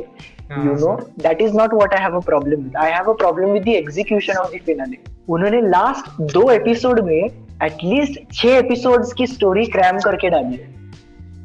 [0.50, 3.14] हाँ, you know that is not what I have a problem with I have a
[3.14, 4.98] problem with the execution of the finale
[5.30, 7.20] उन्होंने लास्ट दो एपिसोड में
[7.62, 10.68] एटलीस्ट छह एपिसोड्स की स्टोरी क्रैम करके डाली है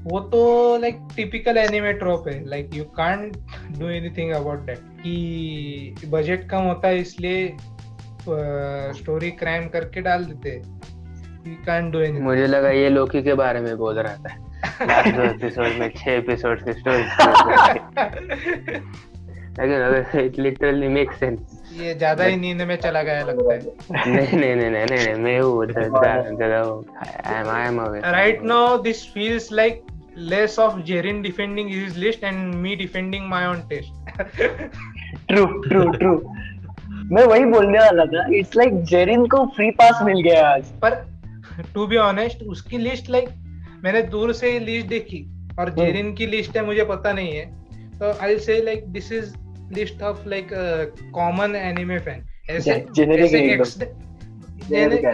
[0.06, 0.42] वो तो
[0.82, 3.38] लाइक टिपिकल एनिमे ट्रॉप है like you can't
[3.80, 7.48] do anything about that कि बजट कम होता है इसलिए
[8.98, 10.50] स्टोरी क्राइम करके डाल देते।
[12.22, 16.12] मुझे लगा ये लोकी के बारे में बोल रहा था। लास्ट दो एपिसोड में छह
[16.12, 17.04] एपिसोड की स्टोरी
[19.60, 21.40] लेकिन इट लिटरली मेक सेंस
[21.74, 23.60] ये ज़्यादा ही नींद में चला गया लगता है।
[24.16, 26.56] नहीं नहीं नहीं नहीं नहीं मैं हूँ जगह
[27.52, 29.78] I am away right now this feels like
[30.32, 33.92] less of Jerin defending his list and me defending my own taste
[35.30, 36.12] true true true
[37.12, 40.96] मैं वही बोलने वाला था। इट्स लाइक जेरिन को फ्री पास मिल गया आज। पर
[41.74, 43.30] टू बी ऑनेस्ट उसकी लिस्ट लाइक
[43.84, 45.26] मैंने दूर से लिस्ट देखी
[45.60, 47.46] और जेरिन की लिस्ट है मुझे पता नहीं है।
[48.00, 49.34] तो I say like this is
[49.74, 50.48] list of like
[51.14, 52.72] common anime fan ऐसे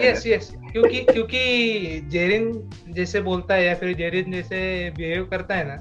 [0.08, 5.68] यस यस क्योंकि क्योंकि जेरिन जैसे बोलता है या फिर जेरिन जैसे बिहेव करता है
[5.68, 5.76] ना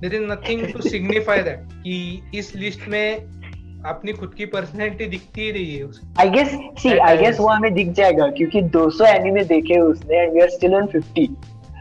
[0.00, 3.41] there is nothing to signify that कि इस लिस्ट में
[3.86, 7.48] अपनी खुद की पर्सनैलिटी दिखती ही रही है उसकी। आई गेस सी आई गेस वो
[7.48, 11.28] हमें दिख जाएगा क्योंकि 200 एनिमे देखे उसने and we are still on 50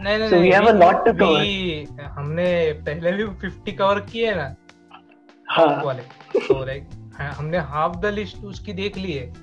[0.03, 1.27] नहीं नहीं So we नहीं, have a we- lot to cover.
[1.27, 4.55] we- हमने पहले भी 50 कवर किए ना?
[5.49, 6.01] हाँ। वाले।
[6.39, 6.83] तो लाइक
[7.19, 9.33] हमने हाफ़ द लिस्ट उसकी देख ली है।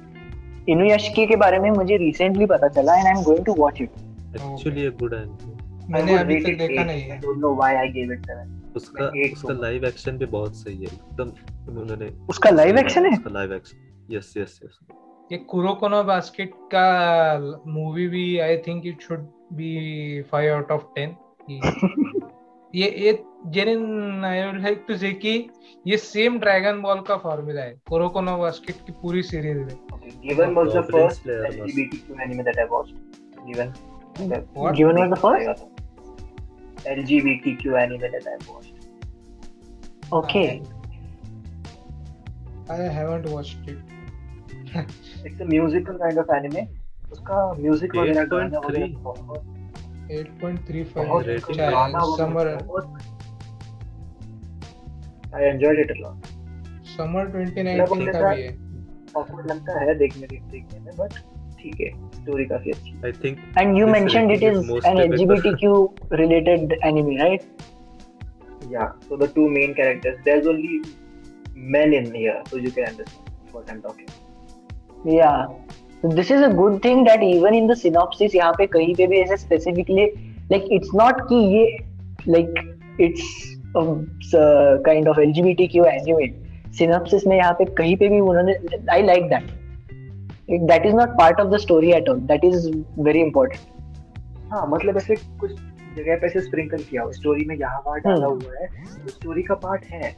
[0.69, 3.91] इनुयाशिकी के बारे में मुझे रिसेंटली पता चला and I am going to watch it
[4.37, 7.87] actually एक गुड एनिमे मैंने अभी तक देखा नहीं है। I don't know why I
[7.97, 8.58] gave it seven.
[8.77, 11.29] उसका उसका लाइव एक्शन भी बहुत सही है एकदम
[11.69, 13.13] उन्होंने उसका live action है?
[13.13, 14.79] उसका live action yes yes yes
[15.33, 19.19] ये कुरोकोनो बास्केट का मूवी भी I think it should
[19.53, 21.09] be 5 out of 10
[22.75, 25.51] ये ये Jerin I would like to say कि
[25.87, 30.57] ये सेम ड्रैगन बॉल का फॉर्मूला है कुरोकोनो बास्केट की पूरी सीरीज़ में। Okay, Given
[30.57, 32.97] was the Goblin first Slayer was- LGBTQ anime that I watched.
[33.53, 33.73] Given.
[36.87, 38.75] LGBTQ anime that I watched.
[40.15, 40.43] Okay
[42.73, 43.79] I haven't watched it
[45.27, 46.63] It's a musical kind of anime.
[47.13, 49.43] उसका music वगैरह गाना 8.3 वगैरह बहुत
[50.13, 52.51] 8.35 बहुत rating गाना summer
[55.39, 56.29] I enjoyed it a lot.
[56.97, 58.53] Summer मैं 2019 बोलता का भी है
[59.17, 61.13] Awkward लगता है देखने देखने में बट
[61.63, 65.75] ठीक है स्टोरी काफ़ी अच्छी I think and you mention it is an LGBTQ
[66.13, 67.43] related anime right
[68.73, 70.81] yeah so the two main characters there is only
[71.73, 75.33] men in here so you can understand what I am talking yeah
[76.07, 79.19] this is a good thing that even in the synopsis यहाँ पे कहीं पे भी
[79.21, 80.05] ऐसे specifically
[80.53, 81.65] like it's not कि ये
[82.29, 86.29] like it's kind of LGBTQ anime
[86.79, 88.55] synopsis में यहाँ पे कहीं पे भी उन्होंने
[88.93, 89.51] I like that
[90.53, 92.19] That is not part of the story at all.
[92.19, 93.61] That is very important.
[94.51, 95.51] हाँ मतलब ऐसे कुछ
[95.97, 99.43] जगह पे ऐसे स्प्रिंकल किया हो। स्टोरी में यहाँ वहाँ डाला हुआ है। तो स्टोरी
[99.43, 100.17] का पार्ट है।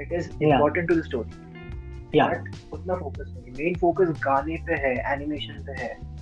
[0.00, 0.30] It is.
[0.42, 1.30] Important to the story
[2.72, 6.14] उतना फोकस नहीं। मेन फोकस गाने पे है एनिमेशन पे है।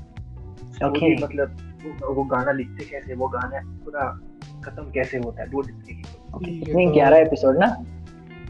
[0.72, 0.94] Okay.
[0.94, 4.20] Story मतलब वो, वो गाना लिखते कैसे वो गाना पूरा
[4.64, 7.84] खत्म कैसे होता है ये कितने तो- ग्यारह एपिसोड ना?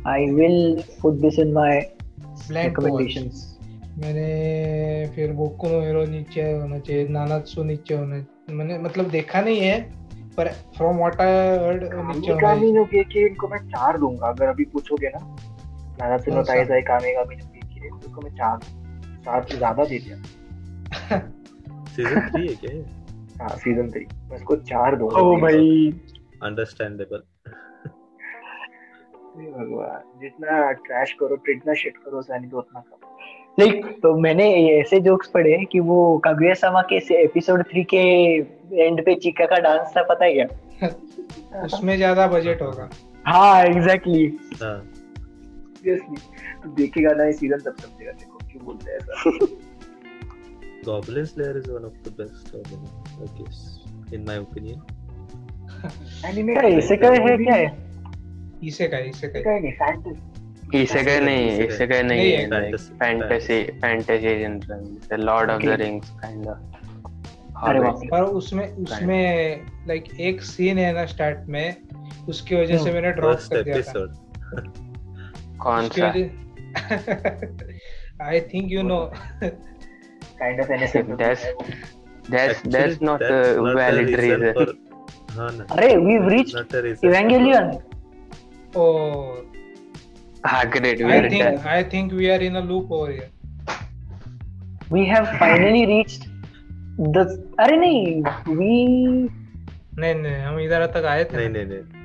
[0.09, 1.83] I will put this in my
[2.51, 3.52] Blank recommendations.
[3.99, 4.27] मैंने
[5.15, 8.17] फिर बोको नो हीरो नीचे होना चाहिए नानात्सु नीचे होना
[8.51, 9.81] मैंने मतलब देखा नहीं है
[10.37, 14.29] पर फ्रॉम व्हाट आई हर्ड नीचे होना चाहिए। कामी नो के इनको मैं चार दूँगा
[14.29, 15.21] अगर अभी पूछोगे ना।
[15.99, 16.53] नानात्सु नो कौन सा?
[16.53, 18.59] ताइजाई कामेगामी नो के उसको मैं चार
[19.25, 20.17] चार से ज़्यादा दे दिया।
[21.89, 22.73] सीज़न 3 है क्या
[23.41, 25.91] हाँ सीज़न थ्री मैं इसको चार दूँगा। Oh भाई।
[26.43, 27.23] अंडरस्टैंडेबल
[29.35, 33.02] हे भगवान जितना ट्रैश करो जितना शिट करो सैनी तो उतना कम।
[33.59, 34.45] लाइक तो मैंने
[34.81, 38.05] ऐसे जोक्स पढ़े कि वो कागुया सामा के एपिसोड थ्री के
[38.87, 40.89] एंड पे चिका का डांस था पता है क्या?
[41.65, 42.89] उसमें ज़्यादा बजट होगा।
[43.27, 44.25] हाँ एग्जैक्टली
[44.63, 44.79] हाँ।
[45.77, 46.17] सीरियसली
[46.63, 49.47] तू देखेगा ना ये सीज़न तब समझेगा देखो क्यों बोलते हैं ऐसा?
[50.87, 52.89] Goblin Slayer is one of the best anime,
[53.23, 53.59] I guess,
[54.13, 54.81] in my opinion.
[56.27, 57.55] Anime क्या इसे क्या है क्या?
[57.55, 57.67] है
[58.65, 60.32] इसे का इसे का का नहीं फैंटेसी
[60.75, 61.69] इसेkai नहीं.
[61.69, 62.93] इसेkai नहीं है है, like fantasy.
[63.03, 64.79] fantasy fantasy genre
[65.13, 65.77] the lord of the Okay.
[65.83, 66.57] rings kind of
[67.69, 71.77] अरे। पर उसमें उसमें लाइक एक सीन है ना स्टार्ट में
[72.29, 74.07] उसकी वजह से हम्म, मैंने ड्रॉप कर दिया था.
[75.63, 76.07] कौन सा
[78.27, 78.99] I think you know
[79.43, 81.47] kind of NSF That's-
[82.31, 84.75] that's Actually, that's not a that's not a valid reason reason for-
[85.37, 86.83] हाँ ना, अरे we've reached not a
[90.47, 93.29] हाँ great we I are done think I think we are in a loop over
[94.93, 96.25] we have finally reached
[97.17, 97.27] the
[97.61, 99.31] अरे नहीं we
[99.99, 102.03] नहीं नहीं हम इधर तक आए थे। नहीं नहीं नहीं।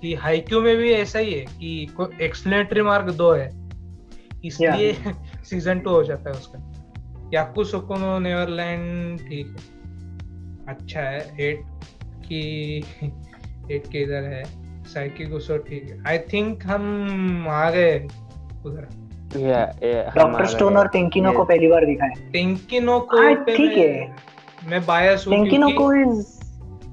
[0.01, 1.89] कि हाईक्यू में भी ऐसा ही है कि
[2.23, 3.51] एक्सप्लेनेटरी मार्क दो है।
[4.45, 4.93] इसलिए
[5.45, 6.72] सीज़न टू हो जाता है उसका।
[7.35, 9.71] याकुसोको नो नेवरलैंड ठीक है।
[10.69, 11.65] अच्छा है एट
[12.27, 12.79] की
[13.71, 14.43] एट के इधर है
[14.85, 17.99] साइकी गुसो ठीक है। आई थिंक हम आ गए
[18.67, 23.35] उधर। या या डॉक्टर स्टोन और टेंकिनो को पहली बार दिखा है। टेंकिनो को हाँ,
[23.45, 24.17] ठीक है।
[24.69, 26.27] मैं बायस हूँ टेंकिनो को इज़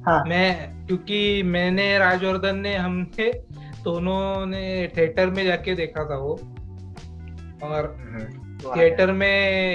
[0.05, 3.31] हाँ। मैं क्योंकि मैंने राजवर्धन ने हमने
[3.83, 6.33] दोनों ने थिएटर में जाके देखा था वो।
[7.63, 7.95] और
[8.64, 9.28] थिएटर में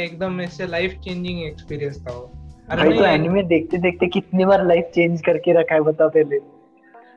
[0.05, 2.31] एकदम ऐसे लाइफ चेंजिंग एक्सपीरियंस था वो।
[2.71, 6.37] अरे भाई तो एनिमे देखते देखते कितनी बार लाइफ चेंज करके रखा है बता पहले।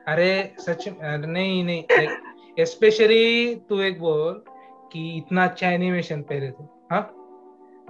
[0.08, 4.42] अरे सच नहीं नहीं स्पेशली तू एक बोल
[4.92, 7.00] कि इतना अच्छा एनिमेशन पहले थे हाँ?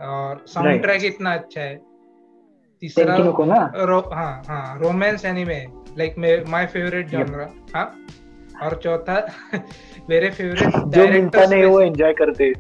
[0.01, 1.77] और साउंड ट्रैक इतना अच्छा है।
[2.83, 5.67] तीसरा को ना। रो, हाँ हाँ romance anime
[5.99, 8.07] like my favourite genre हाँ?
[8.63, 9.27] और चौथा
[10.11, 12.53] मेरे फेवरेट जो मिलता नहीं वो एंजॉय करते।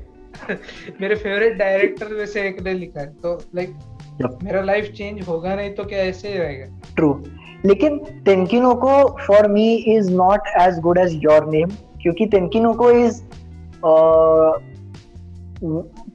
[1.00, 3.74] मेरे फेवरेट डायरेक्टर में से एक ने लिखा है। तो लाइक
[4.22, 4.42] Yup.
[4.44, 6.80] मेरा लाइफ चेंज होगा नहीं तो क्या ऐसे ही रहेगा?
[6.96, 7.24] ट्रू
[7.64, 8.92] लेकिन Tenki no Ko
[9.26, 11.70] for me is not as good as your name
[12.02, 13.22] क्योंकि Tenki no Ko is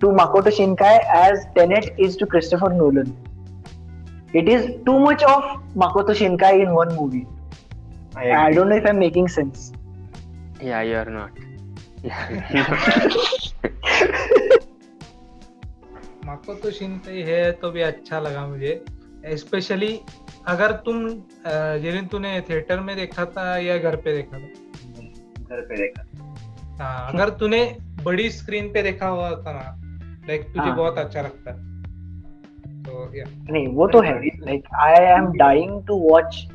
[0.01, 3.14] to Makoto Shinkai as Tenet is to Christopher Nolan
[4.36, 7.24] it is too much of Makoto Shinkai in one movie
[8.18, 9.74] I don't know if I am making sense
[10.64, 11.39] yeah you are not
[16.26, 16.70] Mako तो
[17.07, 18.86] है तो भी अच्छा लगा मुझे।
[19.26, 19.99] Specially
[20.47, 24.47] अगर तुम अ, जिन तूने थिएटर में देखा था या घर पे देखा था?
[25.49, 26.03] घर पे देखा
[26.84, 29.82] हाँ अगर तूने बड़ी स्क्रीन पे देखा हुआ था ना
[30.28, 31.51] लाइक तुझे हाँ। बहुत अच्छा लगता।
[32.84, 36.47] तो या नहीं वो तो है। Like I am dying to watch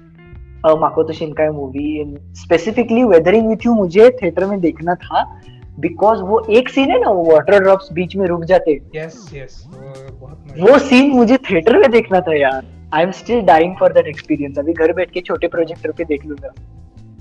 [0.67, 5.41] Makoto Shinkai movie in specifically weathering with you मुझे थिएटर में देखना था।
[5.79, 9.65] बिकॉज़ वो एक सीन है ना वो वाटर ड्रॉप्स बीच में रुक जाते। यस यस
[9.69, 13.93] वो बहुत वो सीन मुझे थिएटर में देखना था यार। I am still dying for
[13.93, 16.49] that experience अभी घर बैठ के छोटे प्रोजेक्टर पे देख लूँगा।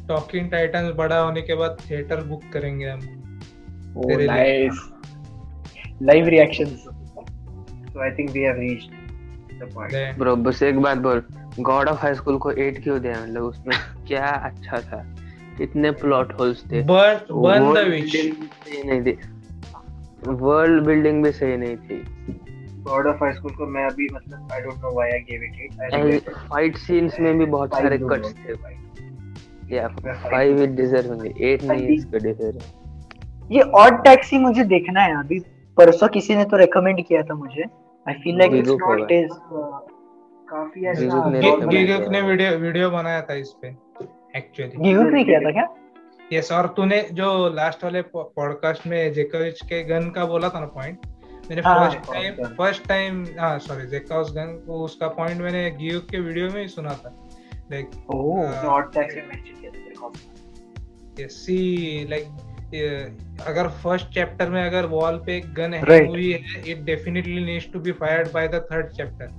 [0.07, 2.99] टॉकिंग टाइटंस बड़ा होने के बाद थिएटर बुक करेंगे हम।
[4.07, 4.89] Nice
[6.01, 6.85] live reactions
[7.87, 8.91] so i think we have reached
[9.63, 9.91] the point.
[9.91, 11.23] दे- ब्रो बस एक बात बोल।
[11.59, 13.23] गॉड ऑफ़ हाई स्कूल को एट क्यों दिया?
[13.23, 13.77] मतलब उसमें
[14.07, 15.15] क्या अच्छा था।
[15.57, 16.83] कितने प्लॉट होल्स थे
[18.83, 19.17] नहीं थी।
[20.27, 21.97] वर्ल्ड बिल्डिंग भी सही नहीं थी।
[22.87, 25.55] God of high school को मैं अभी मतलब i don't know why i gave it
[25.63, 26.35] 8 i regret it.
[26.49, 29.87] Fight scenes में भी बहुत सारे कट्स थे। या
[30.31, 31.87] फाइव इट डिजर्व होंगे। एट नहीं.
[31.87, 32.59] इसका डिजर्व
[33.51, 35.39] ये ऑड टैक्सी मुझे देखना है अभी।
[35.77, 37.63] परसों किसी ने तो रेकमेंड किया था मुझे।
[38.07, 39.33] I feel like it's not is
[40.49, 43.86] काफ़ी ऐसा ने गिगक ने वीडियो वीडियो बनाया था इस पे।
[44.37, 45.67] एक्चुअली गिगुक ने किया था क्या
[46.33, 50.65] यस और तूने जो लास्ट वाले पॉडकास्ट में जेकोविच के गन का बोला था ना
[50.65, 51.05] पॉइंट
[51.49, 56.19] मैंने फ़र्स्ट टाइम फ़र्स्ट टाइम हाँ सॉरी जेकाउस गन को उसका पॉइंट मैंने गिगक के
[56.19, 57.29] वीडियो में ही सुना था
[57.71, 62.23] लाइक ओह हाँ। short text में mention किया था तेरे यस सी लाइक
[63.47, 66.05] अगर फ़र्स्ट चैप्टर में अगर वॉल पे एक गन है.
[66.07, 69.29] हुई है it definitely needs to be fired by the third chapter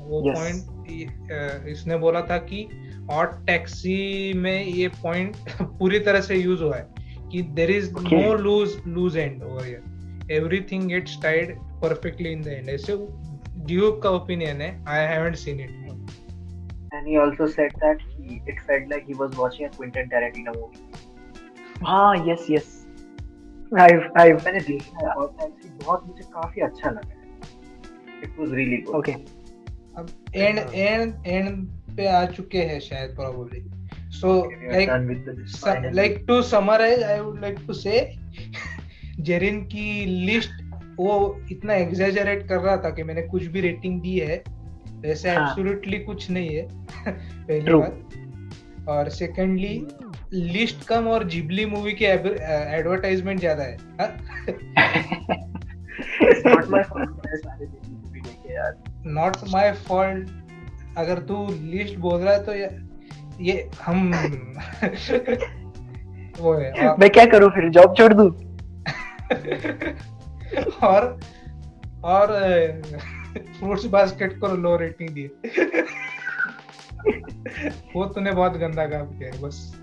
[0.00, 0.36] वो Yes.
[0.36, 2.68] पॉइंट इसने बोला था कि
[3.10, 5.36] और टैक्सी में ये पॉइंट
[5.78, 6.94] पूरी तरह से यूज़ हुआ है
[7.32, 12.48] कि there is no loose loose end over here everything gets tied perfectly in the
[12.48, 12.96] end ऐसे
[13.66, 14.70] ड्यूक का ओपिनियन है.
[14.88, 15.84] I haven't seen it
[16.92, 20.54] and he also said that he it felt like he was watching a Quentin Tarantino
[20.54, 20.84] movie.
[21.82, 22.68] हाँ yes yes
[23.72, 28.76] I I मैंने देखा है और taxi बहुत मुझे काफ़ी अच्छा लगा it was really
[28.76, 33.62] good okay अब एंड एंड एंड पे आ चुके हैं शायद probably
[34.10, 38.14] so like like to summarize I would like to say
[39.20, 40.62] Jerin की लिस्ट
[40.96, 44.42] वो इतना एग्जैजरेट कर रहा था कि मैंने कुछ भी रेटिंग दी है
[45.00, 46.06] वैसे एब्सोल्युटली हाँ.
[46.06, 46.68] कुछ नहीं है
[47.06, 47.80] पहली True.
[47.80, 49.86] बात। और सेकंडली
[50.32, 54.16] लिस्ट कम और जिबली मूवी के एडवर्टाइजमेंट ज़्यादा है। हाँ?
[59.06, 60.28] नॉट माय फॉल्ट
[60.96, 62.70] अगर तू लिस्ट बोल रहा है तो ये,
[63.40, 64.12] ये हम
[66.40, 67.70] वो है और- मैं क्या करूँ फिर?
[67.70, 68.30] जॉब छोड़ दूँ?
[70.82, 71.20] और
[72.04, 72.26] और
[73.58, 75.30] फ्रूट्स बास्केट को लो रेटिंग दी
[77.96, 79.82] वो तूने बहुत गंदा काम किया है बस।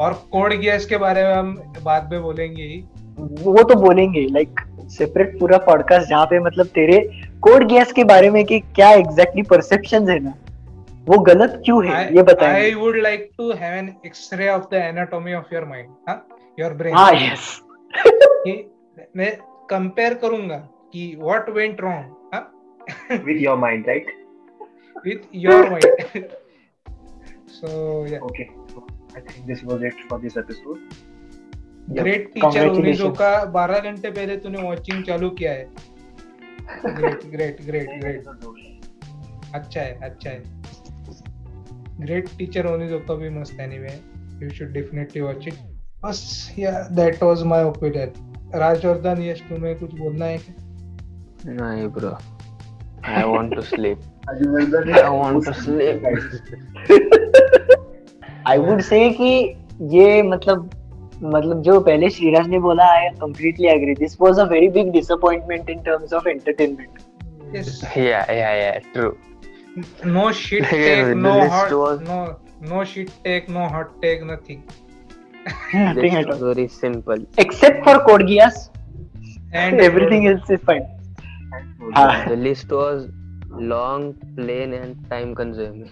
[0.00, 2.84] और कोड गियर्स के बारे में हम बाद में बोलेंगे ही।
[3.18, 4.60] वो तो बोलेंगे लाइक
[4.90, 7.10] सेपरेट पूरा पॉडकास्ट जहाँ पे मतलब तेरे
[7.44, 10.34] कोड गैस के बारे में कि क्या एग्जैक्टली परसेप्शंस है ना
[11.08, 14.74] वो गलत क्यों है ये बताएँ I would like to have an x-ray of the
[14.74, 16.16] anatomy of your mind हाँ
[16.60, 17.60] योर ब्रेन हाँ यस
[19.16, 19.36] मैं
[19.70, 20.56] कंपेयर करूँगा
[20.92, 22.42] कि what went wrong huh?
[23.10, 24.10] with your mind, right?
[25.06, 26.28] with your mind
[27.54, 28.48] so yeah Okay.
[28.68, 30.78] So I think this was it for this episode.
[31.90, 33.08] Great teacher उन्नीसो.
[33.10, 35.66] का 12 घंटे पहले तूने watching चालू किया है
[36.86, 38.26] ग्रेट ग्रेट ग्रेट ग्रेट
[39.54, 40.42] अच्छा है अच्छा है.
[42.00, 43.92] ग्रेट टीचर ओनिजो का भी मस्त anime
[44.42, 45.54] you should definitely watch it
[46.04, 46.22] बस
[46.58, 48.12] yeah that was my opinion
[48.54, 50.54] Rajvardhan Yash तुम्हें कुछ बोलना है क्या?
[51.62, 52.16] नहीं bro
[53.04, 54.34] I want to sleep I
[54.98, 56.04] I want to sleep.
[58.46, 59.32] I would say कि
[59.96, 60.70] ये मतलब
[61.22, 65.70] मतलब जो पहले श्रीराज ने बोला I completely agree this was a very big disappointment
[65.70, 69.12] in terms of entertainment yeah yeah yeah true
[70.06, 70.62] no shit
[71.16, 72.24] no hot no
[72.68, 74.60] no shit take no hot take nothing
[75.88, 80.82] nothing at all very simple except for code and everything is fine
[82.28, 83.06] the list was
[83.62, 85.86] long plain and time consuming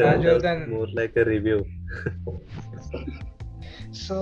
[0.00, 1.58] राजोगन more like a review
[4.00, 4.18] so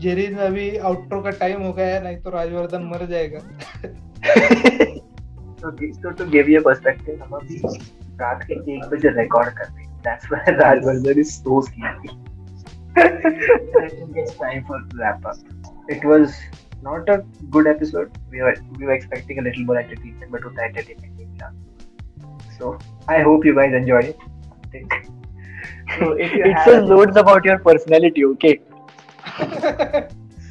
[0.00, 3.40] Jerin अभी outro का time हो गया है नहीं तो राजवर्धन मर जाएगा
[5.60, 5.70] So,
[6.02, 6.74] so to give you a
[7.20, 7.56] हम अभी
[8.20, 9.88] रात के एक बजे रिकॉर्ड कर रहे हैं.
[10.02, 12.10] That's why Rajवर्धन is so sleepy.
[12.96, 15.36] I think it's time for wrap up.
[15.88, 16.32] It was
[16.82, 17.18] not a
[17.50, 18.16] good episode.
[18.30, 21.18] We were we were expecting a little more entertainment, but with entertainment.
[22.58, 24.18] So I hope you guys enjoyed it.
[24.70, 25.17] Think.
[25.96, 28.60] So if you it have, says loads about your personality okay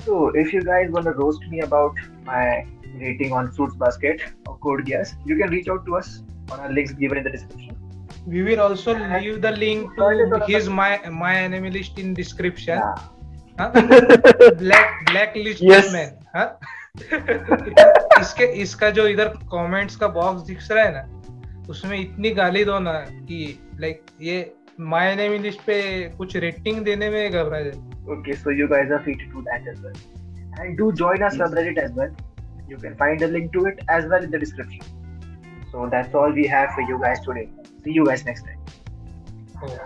[0.05, 2.65] so if you guys want to roast me about my
[2.99, 6.71] rating on Fruits Basket or Code Geass, you can reach out to us on our
[6.71, 7.75] links given in the description.
[8.25, 12.79] we will also and leave the link to his my my enemy list in description
[12.79, 12.95] Yeah.
[13.59, 14.51] huh?
[14.63, 15.91] black black list Yes.
[15.93, 16.49] man huh?
[18.19, 22.79] इसके इसका जो इधर comments का box दिख रहा है ना उसमें इतनी गाली दो
[22.79, 22.93] ना
[23.29, 23.39] कि
[23.81, 24.37] लाइक ये
[24.79, 25.77] माय नेम लिस्ट पे
[26.17, 29.65] कुछ रेटिंग देने में घबरा जाए Okay, so you guys are free to do that
[29.69, 29.95] as well.
[30.59, 32.13] And do join our subreddit as well.
[32.69, 34.81] You can find a link to it as well in the description.
[35.71, 37.49] So that's all we have for you guys today.
[37.83, 38.57] See you guys next time.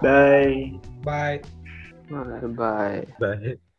[0.03, 0.71] bye
[1.05, 1.41] bye
[2.55, 3.05] Bye.
[3.19, 3.57] Bye.